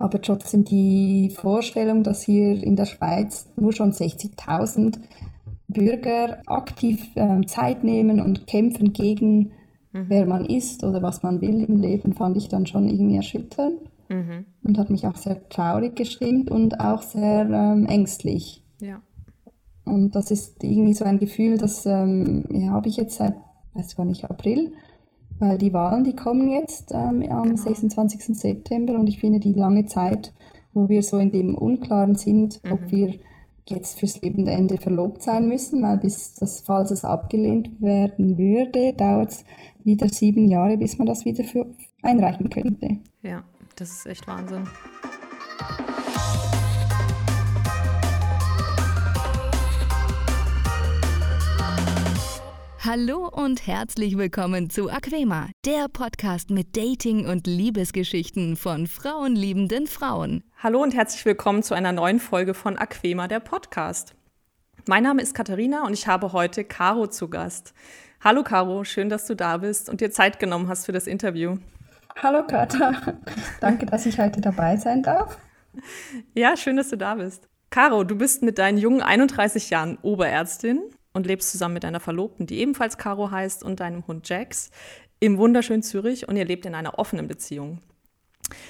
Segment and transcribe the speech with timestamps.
[0.00, 4.98] aber trotzdem die Vorstellung, dass hier in der Schweiz nur schon 60.000
[5.68, 9.52] Bürger aktiv äh, Zeit nehmen und kämpfen gegen
[9.92, 10.06] mhm.
[10.08, 13.78] wer man ist oder was man will im Leben, fand ich dann schon irgendwie erschütternd
[14.08, 14.46] mhm.
[14.62, 18.64] und hat mich auch sehr traurig gestimmt und auch sehr ähm, ängstlich.
[18.80, 19.02] Ja.
[19.84, 23.34] Und das ist irgendwie so ein Gefühl, das ähm, ja, habe ich jetzt seit,
[23.74, 24.72] weiß gar nicht, April,
[25.40, 27.56] weil die Wahlen, die kommen jetzt ähm, am genau.
[27.56, 28.38] 26.
[28.38, 30.32] September und ich finde die lange Zeit,
[30.72, 32.72] wo wir so in dem Unklaren sind, mhm.
[32.72, 33.14] ob wir
[33.66, 39.30] jetzt fürs Lebensende verlobt sein müssen, weil bis das, falls es abgelehnt werden würde, dauert
[39.30, 39.44] es
[39.82, 41.66] wieder sieben Jahre, bis man das wieder für
[42.02, 42.98] einreichen könnte.
[43.22, 43.42] Ja,
[43.76, 44.64] das ist echt Wahnsinn.
[52.82, 60.44] Hallo und herzlich willkommen zu Aquema, der Podcast mit Dating- und Liebesgeschichten von frauenliebenden Frauen.
[60.56, 64.14] Hallo und herzlich willkommen zu einer neuen Folge von Aquema, der Podcast.
[64.88, 67.74] Mein Name ist Katharina und ich habe heute Caro zu Gast.
[68.24, 71.58] Hallo Caro, schön, dass du da bist und dir Zeit genommen hast für das Interview.
[72.22, 72.94] Hallo Katha,
[73.60, 75.36] danke, dass ich heute dabei sein darf.
[76.32, 77.46] Ja, schön, dass du da bist.
[77.68, 80.80] Caro, du bist mit deinen jungen 31 Jahren Oberärztin
[81.12, 84.70] und lebst zusammen mit deiner Verlobten, die ebenfalls Caro heißt, und deinem Hund Jax
[85.18, 87.80] im wunderschönen Zürich und ihr lebt in einer offenen Beziehung.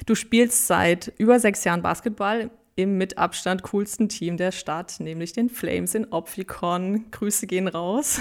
[0.06, 5.32] Du spielst seit über sechs Jahren Basketball im mit Abstand coolsten Team der Stadt, nämlich
[5.32, 7.10] den Flames in Opfikon.
[7.10, 8.20] Grüße gehen raus.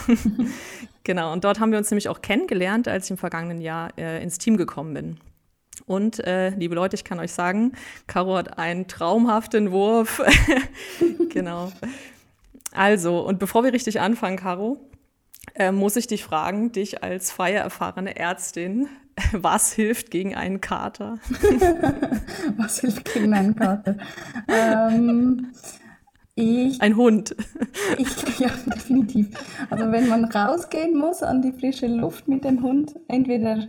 [1.03, 4.22] genau, und dort haben wir uns nämlich auch kennengelernt, als ich im vergangenen Jahr äh,
[4.22, 5.17] ins Team gekommen bin.
[5.86, 7.72] Und äh, liebe Leute, ich kann euch sagen,
[8.06, 10.22] Caro hat einen traumhaften Wurf.
[11.30, 11.72] genau.
[12.72, 14.78] Also, und bevor wir richtig anfangen, Caro,
[15.56, 18.88] äh, muss ich dich fragen, dich als freie, erfahrene Ärztin,
[19.31, 21.17] was hilft gegen einen Kater?
[22.58, 23.97] was hilft gegen einen Kater?
[24.47, 25.52] ähm,
[26.36, 27.36] ich, Ein Hund.
[27.97, 29.28] Ich, ja, definitiv.
[29.70, 33.68] Also wenn man rausgehen muss an die frische Luft mit dem Hund, entweder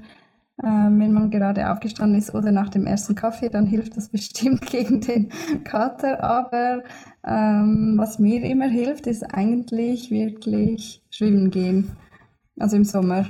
[0.62, 4.66] ähm, wenn man gerade aufgestanden ist oder nach dem ersten Kaffee, dann hilft das bestimmt
[4.70, 5.30] gegen den
[5.64, 6.22] Kater.
[6.22, 6.82] Aber
[7.26, 11.92] ähm, was mir immer hilft, ist eigentlich wirklich schwimmen gehen.
[12.58, 13.26] Also im Sommer.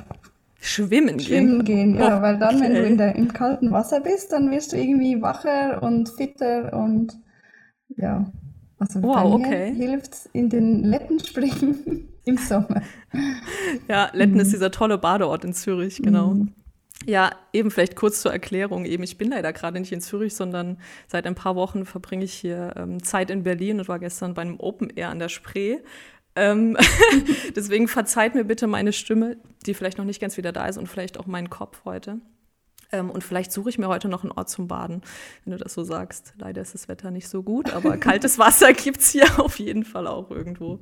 [0.60, 1.20] Schwimmen gehen?
[1.20, 4.72] Schwimmen gehen, ja, weil dann, wenn du in der, im kalten Wasser bist, dann wirst
[4.72, 7.18] du irgendwie wacher und fitter und
[7.96, 8.30] ja.
[8.78, 9.74] Also wow, okay.
[9.74, 12.82] hilft in den Letten springen im Sommer.
[13.88, 14.40] Ja, Letten mhm.
[14.40, 16.34] ist dieser tolle Badeort in Zürich, genau.
[16.34, 16.52] Mhm.
[17.06, 18.84] Ja, eben vielleicht kurz zur Erklärung.
[18.84, 20.78] Eben, ich bin leider gerade nicht in Zürich, sondern
[21.08, 24.42] seit ein paar Wochen verbringe ich hier ähm, Zeit in Berlin und war gestern bei
[24.42, 25.78] einem Open Air an der Spree.
[26.36, 26.76] Ähm,
[27.56, 30.88] deswegen verzeiht mir bitte meine Stimme, die vielleicht noch nicht ganz wieder da ist und
[30.88, 32.20] vielleicht auch meinen Kopf heute.
[32.92, 35.02] Ähm, und vielleicht suche ich mir heute noch einen Ort zum Baden,
[35.44, 36.34] wenn du das so sagst.
[36.38, 39.84] Leider ist das Wetter nicht so gut, aber kaltes Wasser gibt es hier auf jeden
[39.84, 40.80] Fall auch irgendwo.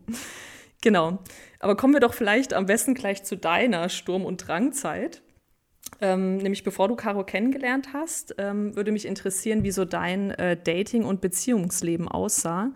[0.83, 1.19] Genau.
[1.61, 5.23] Aber kommen wir doch vielleicht am besten gleich zu deiner Sturm- und Drangzeit.
[6.00, 10.56] Ähm, nämlich bevor du Caro kennengelernt hast, ähm, würde mich interessieren, wie so dein äh,
[10.56, 12.70] Dating- und Beziehungsleben aussah.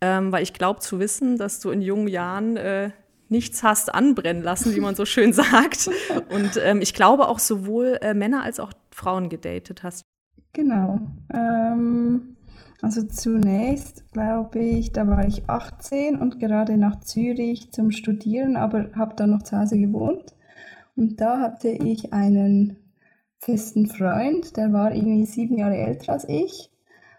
[0.00, 2.90] Ähm, weil ich glaube zu wissen, dass du in jungen Jahren äh,
[3.28, 5.88] nichts hast anbrennen lassen, wie man so schön sagt.
[6.30, 10.02] Und ähm, ich glaube auch sowohl äh, Männer als auch Frauen gedatet hast.
[10.52, 11.00] Genau.
[11.32, 12.36] Ähm,
[12.82, 18.90] also zunächst glaube ich, da war ich 18 und gerade nach Zürich zum Studieren, aber
[18.94, 20.34] habe dann noch zu Hause gewohnt.
[20.96, 22.76] Und da hatte ich einen
[23.38, 26.70] festen Freund, der war irgendwie sieben Jahre älter als ich.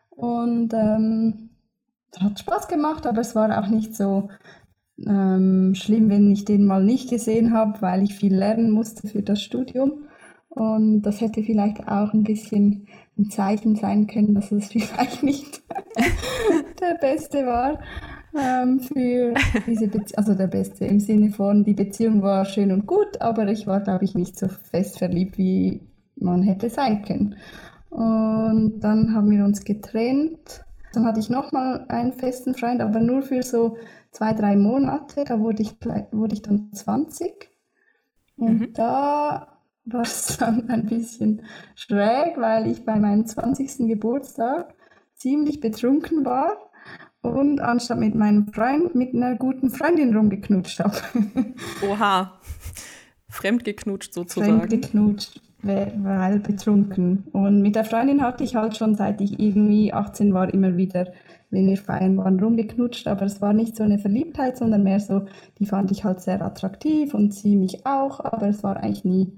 [0.10, 1.50] Und ähm,
[2.20, 4.30] hat Spaß gemacht, aber es war auch nicht so
[5.06, 9.22] ähm, schlimm, wenn ich den mal nicht gesehen habe, weil ich viel lernen musste für
[9.22, 10.08] das Studium.
[10.50, 15.62] Und das hätte vielleicht auch ein bisschen ein Zeichen sein können, dass es vielleicht nicht
[16.82, 17.80] der Beste war
[18.40, 19.34] ähm, für
[19.66, 23.48] diese Beziehung, also der Beste im Sinne von, die Beziehung war schön und gut, aber
[23.48, 25.82] ich war, glaube ich, nicht so fest verliebt, wie
[26.16, 27.36] man hätte sein können.
[27.90, 30.64] Und dann haben wir uns getrennt.
[30.94, 33.78] Dann hatte ich nochmal einen festen Freund, aber nur für so
[34.12, 35.24] zwei, drei Monate.
[35.26, 35.76] Da wurde ich,
[36.12, 37.50] wurde ich dann 20.
[38.38, 38.74] Und mhm.
[38.74, 41.44] da war es dann ein bisschen
[41.76, 43.88] schräg, weil ich bei meinem 20.
[43.88, 44.74] Geburtstag
[45.16, 46.58] ziemlich betrunken war
[47.28, 50.98] und anstatt mit meinem Freund mit einer guten Freundin rumgeknutscht habe.
[51.90, 52.40] Oha.
[53.30, 54.60] Fremdgeknutscht sozusagen.
[54.60, 57.26] Fremdgeknutscht, weil betrunken.
[57.34, 61.12] Und mit der Freundin hatte ich halt schon seit ich irgendwie 18 war immer wieder,
[61.50, 63.08] wenn wir feiern waren, rumgeknutscht.
[63.08, 65.26] Aber es war nicht so eine Verliebtheit, sondern mehr so,
[65.60, 68.20] die fand ich halt sehr attraktiv und sie mich auch.
[68.20, 69.38] Aber es war eigentlich nie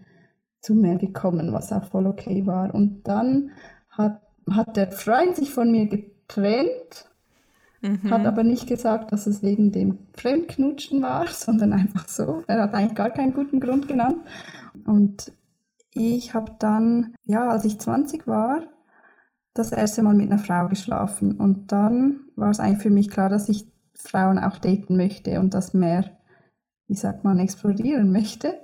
[0.62, 2.74] zu mehr gekommen, was auch voll okay war.
[2.74, 3.52] Und dann
[3.90, 4.22] hat
[4.56, 7.09] hat der Freund sich von mir getrennt,
[7.82, 8.10] mhm.
[8.10, 12.44] hat aber nicht gesagt, dass es wegen dem Fremdknutschen war, sondern einfach so.
[12.48, 14.18] Er hat eigentlich gar keinen guten Grund genannt.
[14.86, 15.32] Und
[15.94, 18.64] ich habe dann, ja, als ich 20 war,
[19.54, 21.38] das erste Mal mit einer Frau geschlafen.
[21.38, 25.54] Und dann war es eigentlich für mich klar, dass ich Frauen auch daten möchte und
[25.54, 26.18] das mehr,
[26.88, 28.60] wie sagt man, explorieren möchte.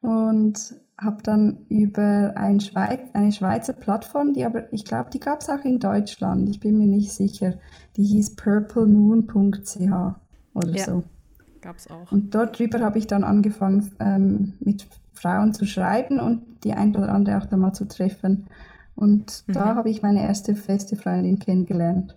[0.00, 5.40] Und habe dann über ein Schweiz, eine Schweizer Plattform, die aber, ich glaube, die gab
[5.40, 7.54] es auch in Deutschland, ich bin mir nicht sicher,
[7.96, 10.16] die hieß purplemoon.ch
[10.54, 11.04] oder ja, so.
[11.60, 12.10] Gab es auch.
[12.10, 16.94] Und dort drüber habe ich dann angefangen, ähm, mit Frauen zu schreiben und die ein
[16.94, 18.46] oder andere auch dann mal zu treffen.
[18.94, 19.52] Und mhm.
[19.52, 22.16] da habe ich meine erste feste Freundin kennengelernt.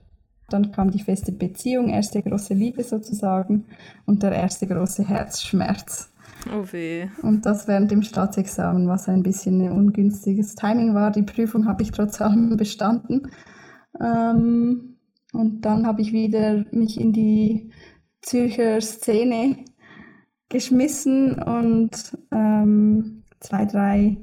[0.50, 3.66] Dann kam die feste Beziehung, erste große Liebe sozusagen
[4.06, 6.11] und der erste große Herzschmerz.
[6.50, 7.08] Oh weh.
[7.22, 11.12] Und das während dem Staatsexamen, was ein bisschen ein ungünstiges Timing war.
[11.12, 13.32] Die Prüfung habe ich trotz allem bestanden.
[14.00, 14.98] Ähm,
[15.34, 17.72] und dann habe ich wieder mich in die
[18.22, 19.66] Zürcher Szene
[20.50, 24.18] geschmissen und ähm, zwei, drei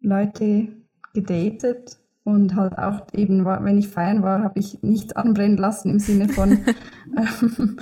[0.00, 0.68] Leute
[1.12, 5.98] gedatet und halt auch eben, wenn ich feiern war, habe ich nichts anbrennen lassen im
[5.98, 6.52] Sinne von,
[7.16, 7.76] ähm,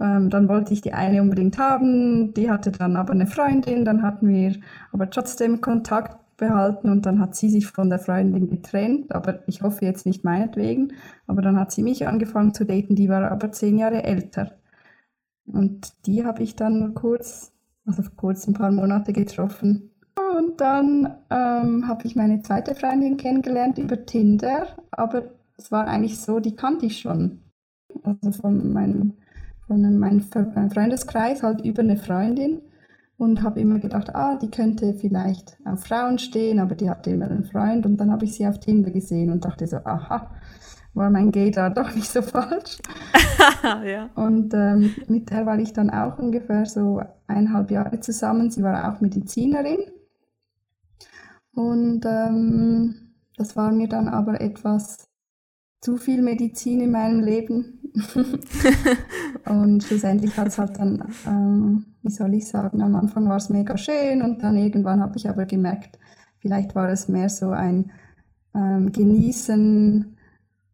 [0.00, 4.02] ähm, dann wollte ich die eine unbedingt haben, die hatte dann aber eine Freundin, dann
[4.02, 4.56] hatten wir
[4.92, 9.62] aber trotzdem Kontakt behalten und dann hat sie sich von der Freundin getrennt, aber ich
[9.62, 10.92] hoffe jetzt nicht meinetwegen,
[11.28, 14.58] aber dann hat sie mich angefangen zu daten, die war aber zehn Jahre älter.
[15.46, 17.52] Und die habe ich dann kurz,
[17.86, 19.93] also kurz ein paar Monate getroffen
[20.44, 25.24] und dann ähm, habe ich meine zweite Freundin kennengelernt über Tinder, aber
[25.56, 27.40] es war eigentlich so, die kannte ich schon.
[28.02, 29.14] Also von meinem,
[29.66, 32.60] von meinem Freundeskreis halt über eine Freundin
[33.16, 37.30] und habe immer gedacht, ah, die könnte vielleicht auf Frauen stehen, aber die hatte immer
[37.30, 40.30] einen Freund und dann habe ich sie auf Tinder gesehen und dachte so, aha,
[40.92, 42.78] war mein Gay da doch nicht so falsch.
[43.84, 44.10] ja.
[44.14, 48.50] Und ähm, mit der war ich dann auch ungefähr so eineinhalb Jahre zusammen.
[48.50, 49.78] Sie war auch Medizinerin
[51.54, 52.94] und ähm,
[53.36, 55.08] das war mir dann aber etwas
[55.80, 57.80] zu viel Medizin in meinem Leben.
[59.46, 63.50] und schlussendlich hat es halt dann, ähm, wie soll ich sagen, am Anfang war es
[63.50, 65.98] mega schön und dann irgendwann habe ich aber gemerkt,
[66.38, 67.92] vielleicht war es mehr so ein
[68.54, 70.16] ähm, Genießen,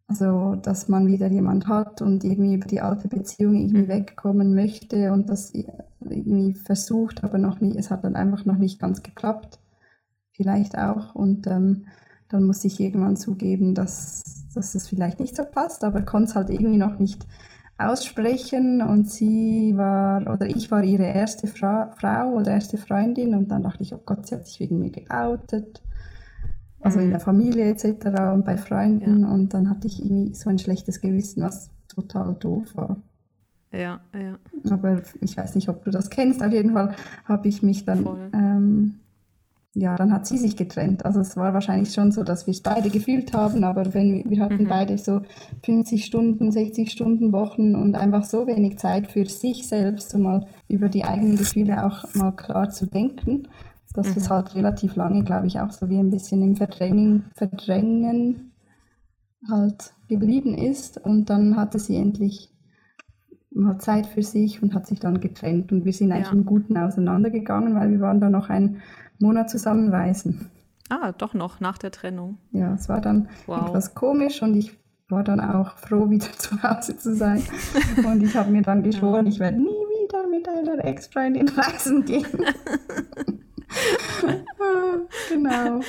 [0.07, 3.87] also dass man wieder jemand hat und irgendwie über die alte Beziehung irgendwie mhm.
[3.87, 5.53] wegkommen möchte und das
[5.99, 9.60] irgendwie versucht, aber noch nicht, es hat dann einfach noch nicht ganz geklappt
[10.31, 11.15] vielleicht auch.
[11.15, 11.85] Und ähm,
[12.29, 14.23] dann muss ich irgendwann zugeben, dass,
[14.53, 17.25] dass es vielleicht nicht so passt, aber konnte es halt irgendwie noch nicht
[17.77, 18.81] aussprechen.
[18.81, 23.35] Und sie war, oder ich war ihre erste Fra Frau oder erste Freundin.
[23.35, 25.81] Und dann dachte ich, oh Gott, sie hat sich wegen mir geoutet.
[26.79, 27.11] Also in mhm.
[27.11, 27.85] der Familie etc.
[28.33, 29.21] und bei Freunden.
[29.21, 29.29] Ja.
[29.29, 32.97] Und dann hatte ich irgendwie so ein schlechtes Gewissen, was total doof war.
[33.71, 34.37] Ja, ja.
[34.69, 36.43] Aber ich weiß nicht, ob du das kennst.
[36.43, 36.95] Auf jeden Fall
[37.25, 38.99] habe ich mich dann ähm,
[39.73, 41.05] ja, dann hat sie sich getrennt.
[41.05, 44.29] Also es war wahrscheinlich schon so, dass wir es beide gefühlt haben, aber wenn wir,
[44.29, 44.67] wir hatten mhm.
[44.67, 45.21] beide so
[45.63, 50.45] 50 Stunden, 60 Stunden Wochen und einfach so wenig Zeit für sich selbst, um mal
[50.67, 53.47] über die eigenen Gefühle auch mal klar zu denken,
[53.93, 54.13] dass mhm.
[54.17, 58.51] es halt relativ lange, glaube ich, auch so wie ein bisschen im Verdrängen, Verdrängen
[59.49, 60.97] halt geblieben ist.
[60.97, 62.49] Und dann hatte sie endlich
[63.53, 65.71] mal Zeit für sich und hat sich dann getrennt.
[65.71, 66.33] Und wir sind eigentlich ja.
[66.33, 68.81] im Guten auseinandergegangen, weil wir waren da noch ein
[69.21, 70.49] Monat zusammen reisen.
[70.89, 72.37] Ah, doch noch nach der Trennung.
[72.51, 73.67] Ja, es war dann wow.
[73.67, 74.77] etwas komisch und ich
[75.09, 77.43] war dann auch froh, wieder zu Hause zu sein.
[78.05, 82.25] und ich habe mir dann geschworen, ich werde nie wieder mit einer Ex-Freundin reisen gehen.
[85.29, 85.81] genau.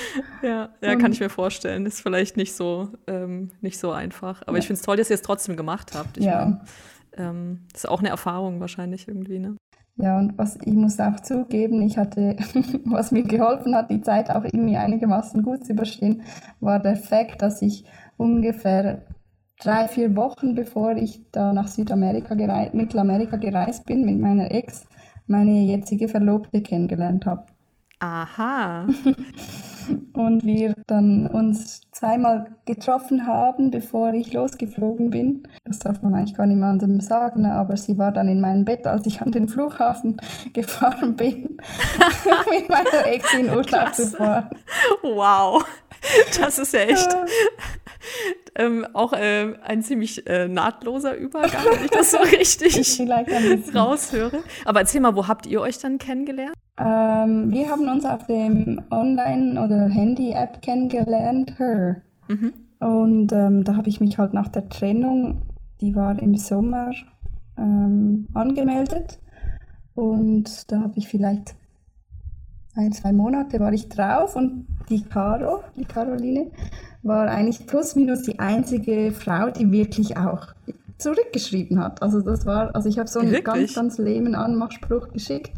[0.42, 1.86] Ja, ja kann ich mir vorstellen.
[1.86, 4.42] Ist vielleicht nicht so, ähm, nicht so einfach.
[4.42, 4.58] Aber ja.
[4.58, 6.18] ich finde es toll, dass ihr es trotzdem gemacht habt.
[6.18, 6.44] Ich ja.
[6.44, 6.60] Mein,
[7.16, 9.56] ähm, ist auch eine Erfahrung wahrscheinlich irgendwie, ne?
[10.02, 12.34] Ja, und was ich muss auch zugeben, ich hatte,
[12.84, 16.22] was mir geholfen hat, die Zeit auch irgendwie einigermaßen gut zu überstehen,
[16.58, 17.84] war der Fakt, dass ich
[18.16, 19.02] ungefähr
[19.60, 24.88] drei, vier Wochen bevor ich da nach Südamerika gereist, Mittelamerika gereist bin mit meiner Ex,
[25.28, 27.46] meine jetzige Verlobte kennengelernt habe.
[28.00, 28.88] Aha.
[30.12, 35.48] und wir dann uns zweimal getroffen haben, bevor ich losgeflogen bin.
[35.64, 39.06] Das darf man eigentlich gar niemandem sagen, aber sie war dann in meinem Bett, als
[39.06, 40.20] ich an den Flughafen
[40.52, 41.58] gefahren bin,
[42.50, 44.50] mit meiner Ex in Urlaub zu fahren.
[45.02, 45.64] Wow,
[46.38, 47.16] das ist ja echt
[48.54, 53.00] ähm, auch äh, ein ziemlich äh, nahtloser Übergang, wenn ich das so richtig
[53.74, 54.42] raushöre.
[54.64, 56.54] Aber erzähl mal, wo habt ihr euch dann kennengelernt?
[56.78, 62.02] Ähm, wir haben uns auf dem Online- oder Handy-App kennengelernt, Her.
[62.28, 62.52] Mhm.
[62.80, 65.42] Und ähm, da habe ich mich halt nach der Trennung,
[65.80, 66.90] die war im Sommer,
[67.58, 69.20] ähm, angemeldet.
[69.94, 71.54] Und da habe ich vielleicht
[72.74, 76.50] ein, zwei Monate war ich drauf und die Caro, die Caroline,
[77.02, 80.54] war eigentlich plus minus die einzige Frau, die wirklich auch
[80.98, 82.00] zurückgeschrieben hat.
[82.02, 83.74] Also das war, also ich habe so einen wirklich?
[83.74, 85.52] ganz, ganz lehmen Anmachspruch geschickt.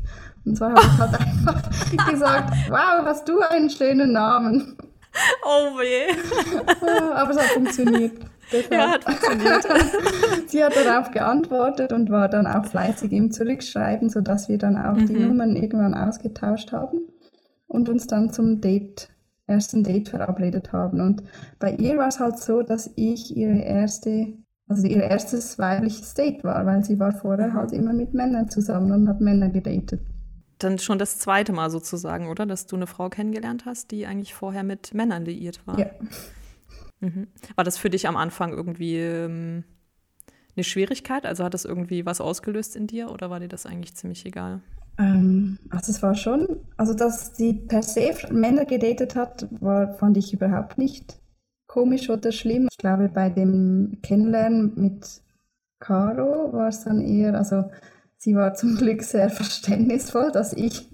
[0.45, 1.63] Und zwar habe ich halt einfach
[2.11, 4.77] gesagt, wow, hast du einen schönen Namen.
[5.45, 6.13] Oh weh.
[7.15, 8.13] Aber es hat funktioniert.
[8.71, 9.67] Ja, hat funktioniert.
[10.49, 14.97] Sie hat darauf geantwortet und war dann auch fleißig im Zurückschreiben, sodass wir dann auch
[14.97, 15.07] mhm.
[15.07, 17.01] die Nummern irgendwann ausgetauscht haben
[17.67, 19.09] und uns dann zum Date,
[19.47, 21.01] ersten Date verabredet haben.
[21.01, 21.23] Und
[21.59, 24.35] bei ihr war es halt so, dass ich ihre erste,
[24.69, 27.55] also ihr erstes weibliches Date war, weil sie war vorher mhm.
[27.55, 30.01] halt immer mit Männern zusammen und hat Männer gedatet.
[30.65, 32.47] Dann schon das zweite Mal sozusagen, oder?
[32.47, 35.79] Dass du eine Frau kennengelernt hast, die eigentlich vorher mit Männern liiert war.
[35.79, 35.87] Ja.
[37.01, 37.29] Mhm.
[37.55, 39.65] War das für dich am Anfang irgendwie ähm,
[40.57, 41.27] eine Schwierigkeit?
[41.27, 44.61] Also hat das irgendwie was ausgelöst in dir oder war dir das eigentlich ziemlich egal?
[44.99, 50.17] Ähm, also es war schon, also dass sie per se Männer gedatet hat, war, fand
[50.17, 51.19] ich überhaupt nicht
[51.67, 52.69] komisch oder schlimm.
[52.71, 55.21] Ich glaube, bei dem Kennenlernen mit
[55.81, 57.65] Caro war es dann eher, also
[58.25, 60.89] sie war zum Glück sehr verständnisvoll, dass ich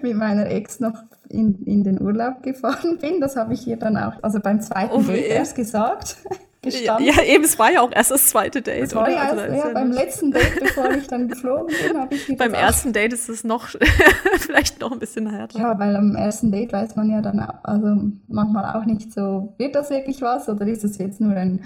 [0.00, 0.94] mit meiner Ex noch
[1.28, 3.20] in, in den Urlaub gefahren bin.
[3.20, 6.16] Das habe ich ihr dann auch, also beim zweiten oh, Date erst gesagt.
[6.62, 7.06] Gestanden.
[7.08, 8.84] Ja, eben, es war ja auch erst das zweite Date.
[8.84, 9.12] Das war oder?
[9.12, 12.54] Ja, also, ja, ja beim letzten Date, bevor ich dann geflogen bin, habe ich Beim
[12.54, 13.66] ersten Date ist es noch,
[14.38, 15.58] vielleicht noch ein bisschen härter.
[15.58, 17.96] Ja, weil am ersten Date weiß man ja dann auch, also
[18.28, 21.64] manchmal auch nicht so, wird das wirklich was oder ist es jetzt nur ein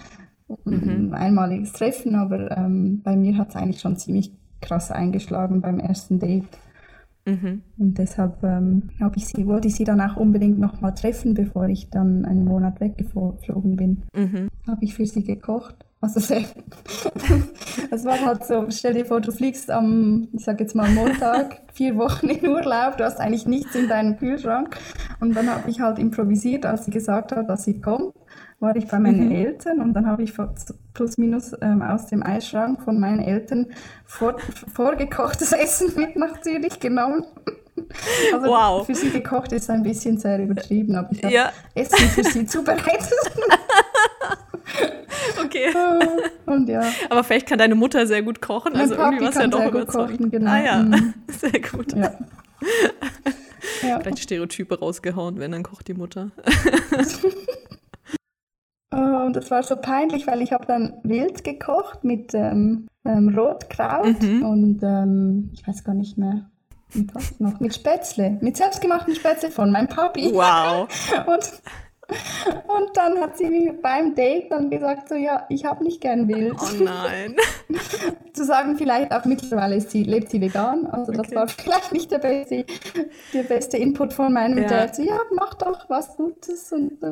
[0.64, 1.12] mhm.
[1.12, 6.18] einmaliges Treffen, aber ähm, bei mir hat es eigentlich schon ziemlich krass eingeschlagen beim ersten
[6.18, 6.48] Date.
[7.26, 7.62] Mhm.
[7.76, 11.90] Und deshalb ähm, ich sie, wollte ich sie dann auch unbedingt nochmal treffen, bevor ich
[11.90, 14.02] dann einen Monat weggeflogen bin.
[14.14, 14.48] Mhm.
[14.66, 15.74] Habe ich für sie gekocht.
[16.00, 16.44] Also sehr,
[17.90, 21.62] es war halt so, stell dir vor, du fliegst am, ich sag jetzt mal Montag,
[21.72, 24.76] vier Wochen in Urlaub, du hast eigentlich nichts in deinem Kühlschrank.
[25.20, 28.14] Und dann habe ich halt improvisiert, als sie gesagt hat, dass sie kommt
[28.58, 29.32] war ich bei meinen mhm.
[29.32, 30.32] Eltern und dann habe ich
[30.94, 33.66] plus minus ähm, aus dem Eisschrank von meinen Eltern
[34.04, 34.36] vor,
[34.72, 37.24] vorgekochtes Essen mit nach Zürich genommen.
[38.32, 38.86] Also wow.
[38.86, 41.52] für sie gekocht ist ein bisschen sehr übertrieben, aber ich habe ja.
[41.74, 43.12] Essen für sie zubereitet.
[45.44, 45.74] okay.
[46.46, 46.82] Und ja.
[47.10, 48.72] Aber vielleicht kann deine Mutter sehr gut kochen.
[48.72, 50.18] Mein also Papi irgendwie was ja doch überzeugend.
[50.18, 50.50] Kochen, genau.
[50.50, 51.14] Ah ja, mhm.
[51.28, 51.92] sehr gut.
[51.92, 52.14] Ja.
[53.82, 54.00] ja.
[54.00, 56.30] Vielleicht Stereotype rausgehauen, wenn dann kocht die Mutter.
[58.96, 63.36] Oh, und das war so peinlich, weil ich habe dann wild gekocht mit ähm, ähm,
[63.36, 64.42] Rotkraut mhm.
[64.42, 66.48] und ähm, ich weiß gar nicht mehr,
[66.94, 70.30] mit was noch, mit Spätzle, mit selbstgemachten Spätzle von meinem Papi.
[70.32, 70.88] Wow.
[71.26, 71.62] und
[72.08, 76.28] und dann hat sie mir beim Date dann gesagt, so ja, ich habe nicht gern
[76.28, 76.54] wild.
[76.60, 77.34] Oh nein.
[78.32, 80.86] Zu sagen, vielleicht auch mittlerweile ist sie, lebt sie vegan.
[80.86, 81.22] Also okay.
[81.22, 82.64] das war vielleicht nicht der beste,
[83.32, 84.68] der beste Input von meinem ja.
[84.68, 84.94] Dad.
[84.94, 86.72] So, ja, mach doch was Gutes.
[86.72, 87.02] Und,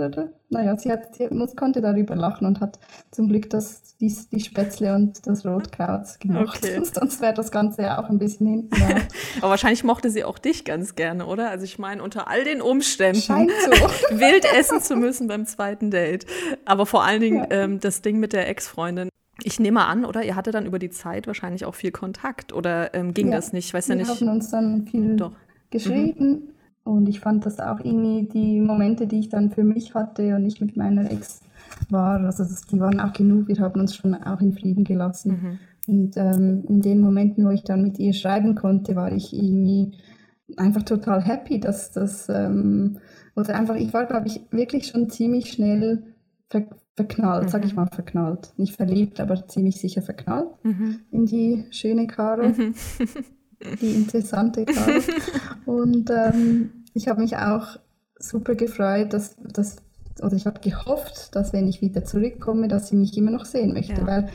[0.55, 2.79] naja, sie, hat, sie muss, konnte darüber lachen und hat
[3.11, 6.61] zum Glück das, die, die Spätzle und das Rotkraut gemacht.
[6.65, 6.81] Okay.
[6.93, 8.83] Sonst wäre das Ganze ja auch ein bisschen hinten.
[9.41, 11.51] Aber wahrscheinlich mochte sie auch dich ganz gerne, oder?
[11.51, 13.71] Also ich meine, unter all den Umständen Scheint so.
[14.19, 16.25] wild essen zu müssen beim zweiten Date.
[16.65, 17.65] Aber vor allen Dingen ja.
[17.65, 19.09] ähm, das Ding mit der Ex-Freundin.
[19.43, 20.23] Ich nehme an, oder?
[20.23, 22.53] Ihr hattet dann über die Zeit wahrscheinlich auch viel Kontakt.
[22.53, 23.67] Oder ähm, ging ja, das nicht?
[23.67, 24.09] Ich weiß ja nicht.
[24.09, 25.33] Wir haben uns dann viel Doch.
[25.71, 26.29] geschrieben.
[26.31, 26.54] Mhm.
[26.85, 30.43] Und ich fand das auch irgendwie die Momente, die ich dann für mich hatte und
[30.43, 31.41] nicht mit meiner Ex
[31.88, 33.49] war, also das, die waren auch genug.
[33.49, 35.31] Wir haben uns schon auch in Frieden gelassen.
[35.31, 35.59] Mhm.
[35.87, 39.93] Und ähm, in den Momenten, wo ich dann mit ihr schreiben konnte, war ich irgendwie
[40.57, 42.99] einfach total happy, dass das ähm,
[43.37, 46.03] oder einfach, ich war, glaube ich, wirklich schon ziemlich schnell
[46.49, 47.49] ver verknallt, mhm.
[47.49, 47.81] sag ich mhm.
[47.81, 48.53] mal verknallt.
[48.57, 51.00] Nicht verliebt, aber ziemlich sicher verknallt mhm.
[51.11, 52.75] in die schöne Caro, mhm.
[53.81, 55.01] die interessante Caro.
[55.67, 57.79] Und ähm, ich habe mich auch
[58.19, 59.77] super gefreut, dass, dass
[60.23, 63.73] oder ich habe gehofft, dass wenn ich wieder zurückkomme, dass sie mich immer noch sehen
[63.73, 64.07] möchte, ja.
[64.07, 64.29] weil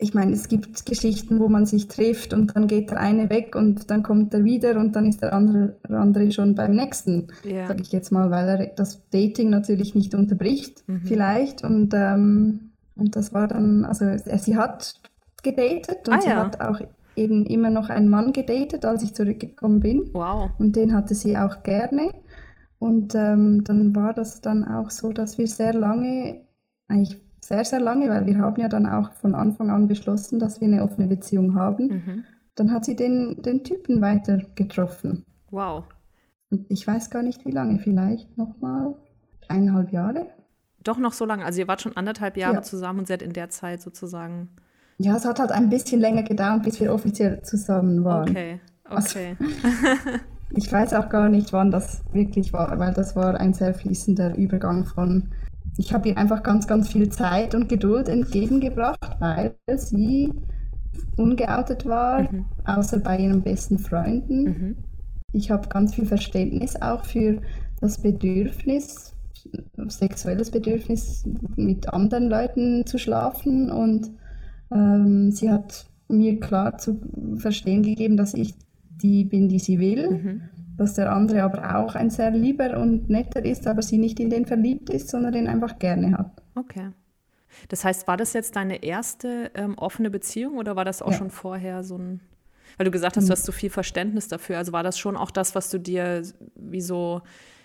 [0.00, 3.56] ich meine, es gibt Geschichten, wo man sich trifft und dann geht der eine weg
[3.56, 7.28] und dann kommt er wieder und dann ist der andere, der andere schon beim nächsten,
[7.44, 7.66] yeah.
[7.66, 11.02] sage ich jetzt mal, weil er das Dating natürlich nicht unterbricht, mhm.
[11.02, 11.64] vielleicht.
[11.64, 15.00] Und, ähm, und das war dann, also sie hat
[15.42, 16.44] gedatet und ah, sie ja.
[16.44, 16.80] hat auch
[17.18, 20.10] eben immer noch einen Mann gedatet, als ich zurückgekommen bin.
[20.12, 20.50] Wow.
[20.58, 22.12] Und den hatte sie auch gerne.
[22.78, 26.46] Und ähm, dann war das dann auch so, dass wir sehr lange,
[26.86, 30.60] eigentlich sehr, sehr lange, weil wir haben ja dann auch von Anfang an beschlossen, dass
[30.60, 31.88] wir eine offene Beziehung haben.
[31.88, 32.24] Mhm.
[32.54, 35.24] Dann hat sie den, den Typen weiter getroffen.
[35.50, 35.84] Wow.
[36.50, 38.94] Und ich weiß gar nicht wie lange, vielleicht nochmal
[39.48, 40.26] eineinhalb Jahre.
[40.84, 41.44] Doch noch so lange.
[41.44, 42.62] Also ihr wart schon anderthalb Jahre ja.
[42.62, 44.50] zusammen und seid in der Zeit sozusagen.
[44.98, 48.30] Ja, es hat halt ein bisschen länger gedauert, bis wir offiziell zusammen waren.
[48.30, 48.96] Okay, okay.
[48.96, 49.18] Also,
[50.50, 54.36] ich weiß auch gar nicht, wann das wirklich war, weil das war ein sehr fließender
[54.36, 55.28] Übergang von.
[55.76, 60.32] Ich habe ihr einfach ganz, ganz viel Zeit und Geduld entgegengebracht, weil sie
[61.16, 62.46] ungeoutet war, mhm.
[62.64, 64.42] außer bei ihren besten Freunden.
[64.44, 64.76] Mhm.
[65.32, 67.40] Ich habe ganz viel Verständnis auch für
[67.80, 69.14] das Bedürfnis,
[69.86, 71.24] sexuelles Bedürfnis,
[71.54, 73.70] mit anderen Leuten zu schlafen.
[73.70, 74.10] Und
[74.70, 77.00] ähm, sie hat mir klar zu
[77.36, 78.54] verstehen gegeben, dass ich
[78.88, 80.10] die bin, die sie will.
[80.10, 80.42] Mhm.
[80.76, 84.30] Dass der andere aber auch ein sehr lieber und netter ist, aber sie nicht in
[84.30, 86.30] den verliebt ist, sondern den einfach gerne hat.
[86.54, 86.90] Okay.
[87.68, 91.18] Das heißt, war das jetzt deine erste ähm, offene Beziehung oder war das auch ja.
[91.18, 92.20] schon vorher so ein
[92.76, 93.32] weil du gesagt hast, du mhm.
[93.32, 94.58] hast so viel Verständnis dafür.
[94.58, 96.22] Also war das schon auch das, was du dir
[96.54, 97.22] wie so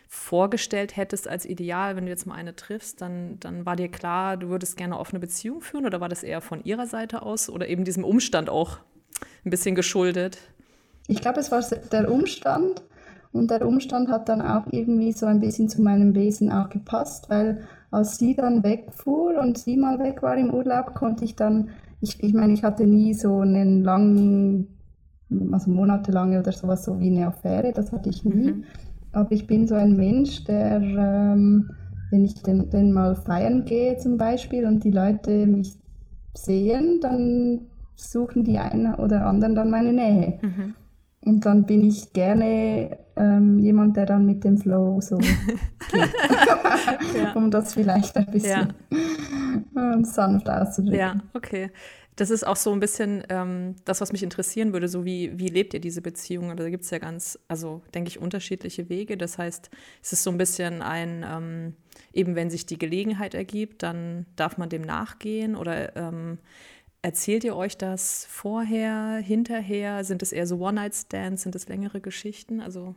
[0.08, 4.38] vorgestellt hättest als Ideal, wenn du jetzt mal eine triffst, dann, dann war dir klar,
[4.38, 7.68] du würdest gerne offene Beziehung führen oder war das eher von ihrer Seite aus oder
[7.68, 8.78] eben diesem Umstand auch
[9.46, 10.38] ein bisschen geschuldet?
[11.08, 12.84] Ich glaube, es war der Umstand
[13.32, 17.30] und der Umstand hat dann auch irgendwie so ein bisschen zu meinem Wesen auch gepasst,
[17.30, 21.70] weil als sie dann wegfuhr und sie mal weg war im Urlaub, konnte ich dann,
[22.02, 24.68] ich, ich meine, ich hatte nie so einen langen,
[25.52, 28.52] also monatelange oder sowas, so wie eine Affäre, das hatte ich nie.
[28.52, 28.64] Mhm.
[29.14, 31.70] Aber ich bin so ein Mensch, der, ähm,
[32.12, 35.74] wenn ich denn, denn mal feiern gehe zum Beispiel und die Leute mich
[36.34, 37.62] sehen, dann
[37.96, 40.40] suchen die einen oder anderen dann meine Nähe.
[40.42, 40.76] Mhm.
[41.26, 45.32] Und dann bin ich gerne ähm, jemand, der dann mit dem Flow so geht.
[45.94, 47.34] ja.
[47.36, 48.74] um das vielleicht ein bisschen
[49.76, 49.94] ja.
[49.94, 51.00] ähm, sanft auszudrücken.
[51.00, 51.70] Ja, okay.
[52.16, 54.88] Das ist auch so ein bisschen ähm, das, was mich interessieren würde.
[54.88, 56.56] So wie, wie lebt ihr diese Beziehung?
[56.56, 59.18] Da gibt es ja ganz, also denke ich, unterschiedliche Wege.
[59.18, 59.70] Das heißt,
[60.02, 61.76] es ist so ein bisschen ein, ähm,
[62.14, 66.38] eben wenn sich die Gelegenheit ergibt, dann darf man dem nachgehen oder ähm,
[67.06, 70.06] Erzählt ihr euch das vorher, hinterher?
[70.06, 71.44] Sind es eher so One-Night-Stands?
[71.44, 72.62] Sind es längere Geschichten?
[72.62, 72.96] Also,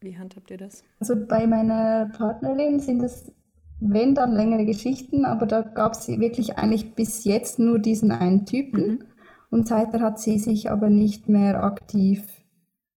[0.00, 0.84] wie handhabt ihr das?
[1.00, 3.32] Also, bei meiner Partnerin sind es
[3.80, 8.44] wenn dann längere Geschichten, aber da gab es wirklich eigentlich bis jetzt nur diesen einen
[8.44, 8.86] Typen.
[8.86, 9.04] Mhm.
[9.50, 12.22] Und seither hat sie sich aber nicht mehr aktiv